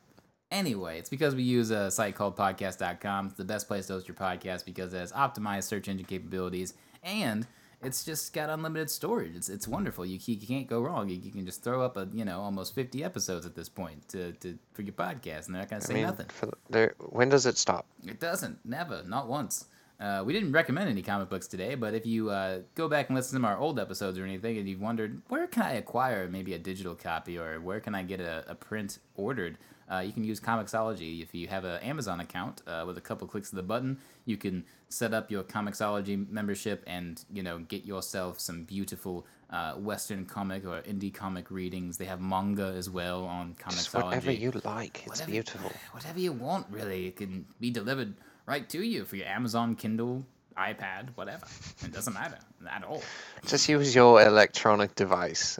[0.50, 3.26] Anyway, it's because we use a site called podcast.com.
[3.26, 6.74] It's the best place to host your podcast because it has optimized search engine capabilities
[7.04, 7.46] and
[7.82, 9.34] it's just got unlimited storage.
[9.36, 10.04] It's, it's wonderful.
[10.04, 11.08] You, you can't go wrong.
[11.08, 14.08] You, you can just throw up a you know almost 50 episodes at this point
[14.08, 16.26] to, to for your podcast and they're not going to say I mean, nothing.
[16.68, 17.86] the, when does it stop?
[18.06, 18.58] It doesn't.
[18.64, 19.02] Never.
[19.04, 19.66] Not once.
[20.00, 23.16] Uh, we didn't recommend any comic books today, but if you uh, go back and
[23.16, 26.54] listen to our old episodes or anything, and you've wondered where can I acquire maybe
[26.54, 29.58] a digital copy or where can I get a, a print ordered,
[29.90, 31.22] uh, you can use Comixology.
[31.22, 34.36] If you have an Amazon account, uh, with a couple clicks of the button, you
[34.36, 40.24] can set up your Comixology membership and you know get yourself some beautiful uh, Western
[40.26, 41.98] comic or indie comic readings.
[41.98, 44.98] They have manga as well on Just Comixology whatever you like.
[45.00, 45.72] It's Whatever- beautiful.
[45.92, 47.06] whatever you want, really.
[47.08, 48.14] It can be delivered
[48.46, 50.24] right to you for your Amazon Kindle,
[50.56, 51.46] iPad, whatever.
[51.84, 52.38] It doesn't matter
[52.70, 53.02] at all.
[53.46, 55.58] Just use your electronic device.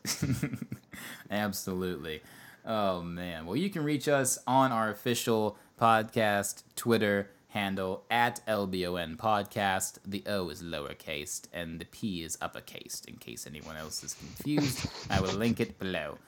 [1.31, 2.23] Absolutely.
[2.65, 3.47] Oh man.
[3.47, 9.99] Well, you can reach us on our official podcast Twitter handle at LBON podcast.
[10.07, 14.89] The O is lowercase and the P is uppercase in case anyone else is confused.
[15.11, 16.19] I will link it below.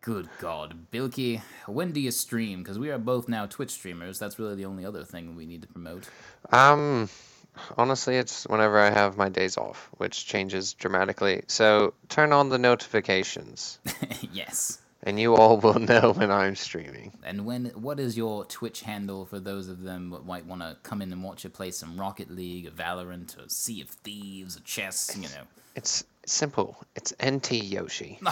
[0.00, 2.62] Good God, Bilky, when do you stream?
[2.62, 4.18] Because we are both now Twitch streamers.
[4.18, 6.08] That's really the only other thing we need to promote.
[6.50, 7.08] Um,
[7.78, 11.42] honestly, it's whenever I have my days off, which changes dramatically.
[11.46, 13.78] So turn on the notifications,
[14.32, 14.81] yes.
[15.02, 17.12] And you all will know when I'm streaming.
[17.24, 20.76] And when what is your Twitch handle for those of them that might want to
[20.82, 24.56] come in and watch you play some Rocket League, or Valorant, or Sea of Thieves,
[24.56, 25.10] or chess?
[25.16, 25.44] You know.
[25.74, 26.76] It's simple.
[26.96, 28.18] It's NT Yoshi.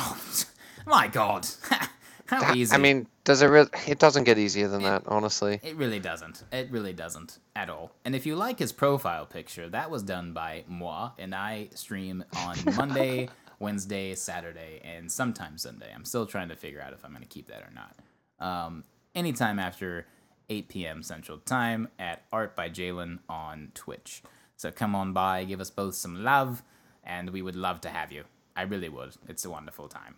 [0.86, 1.46] Oh, my God!
[2.26, 2.74] How That- easy.
[2.74, 3.68] I mean, does it really?
[3.86, 5.60] It doesn't get easier than that, honestly.
[5.62, 6.42] It really doesn't.
[6.52, 7.90] It really doesn't at all.
[8.04, 12.24] And if you like his profile picture, that was done by moi, and I stream
[12.34, 13.28] on Monday,
[13.60, 15.92] Wednesday, Saturday, and sometimes Sunday.
[15.94, 17.96] I'm still trying to figure out if I'm going to keep that or not.
[18.44, 18.84] Um,
[19.14, 20.06] anytime after
[20.48, 21.02] 8 p.m.
[21.02, 24.22] Central Time at Art by Jalen on Twitch.
[24.56, 26.62] So come on by, give us both some love,
[27.04, 28.24] and we would love to have you.
[28.56, 29.14] I really would.
[29.28, 30.16] It's a wonderful time.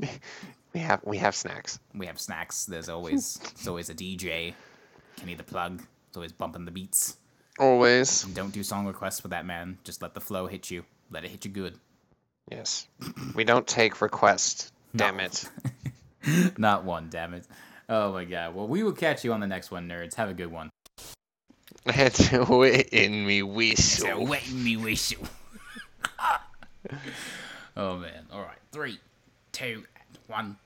[0.72, 1.80] We have we have snacks.
[1.94, 2.64] We have snacks.
[2.64, 4.54] There's always there's always a DJ.
[5.16, 5.82] Kenny the plug.
[6.08, 7.16] It's always bumping the beats.
[7.58, 8.22] Always.
[8.22, 9.78] Don't do song requests with that man.
[9.82, 10.84] Just let the flow hit you.
[11.10, 11.78] Let it hit you good.
[12.50, 12.86] Yes.
[13.34, 14.72] We don't take requests.
[14.94, 15.24] Damn No.
[15.24, 15.48] it.
[16.58, 17.46] Not one, damn it.
[17.88, 18.54] Oh my god.
[18.54, 20.14] Well, we will catch you on the next one, nerds.
[20.14, 20.70] Have a good one.
[21.86, 24.06] It's in me whistle.
[24.06, 25.24] So wet me whistle.
[27.76, 28.26] oh man.
[28.32, 28.58] All right.
[28.72, 28.98] Three,
[29.52, 29.84] two,
[30.26, 30.56] one.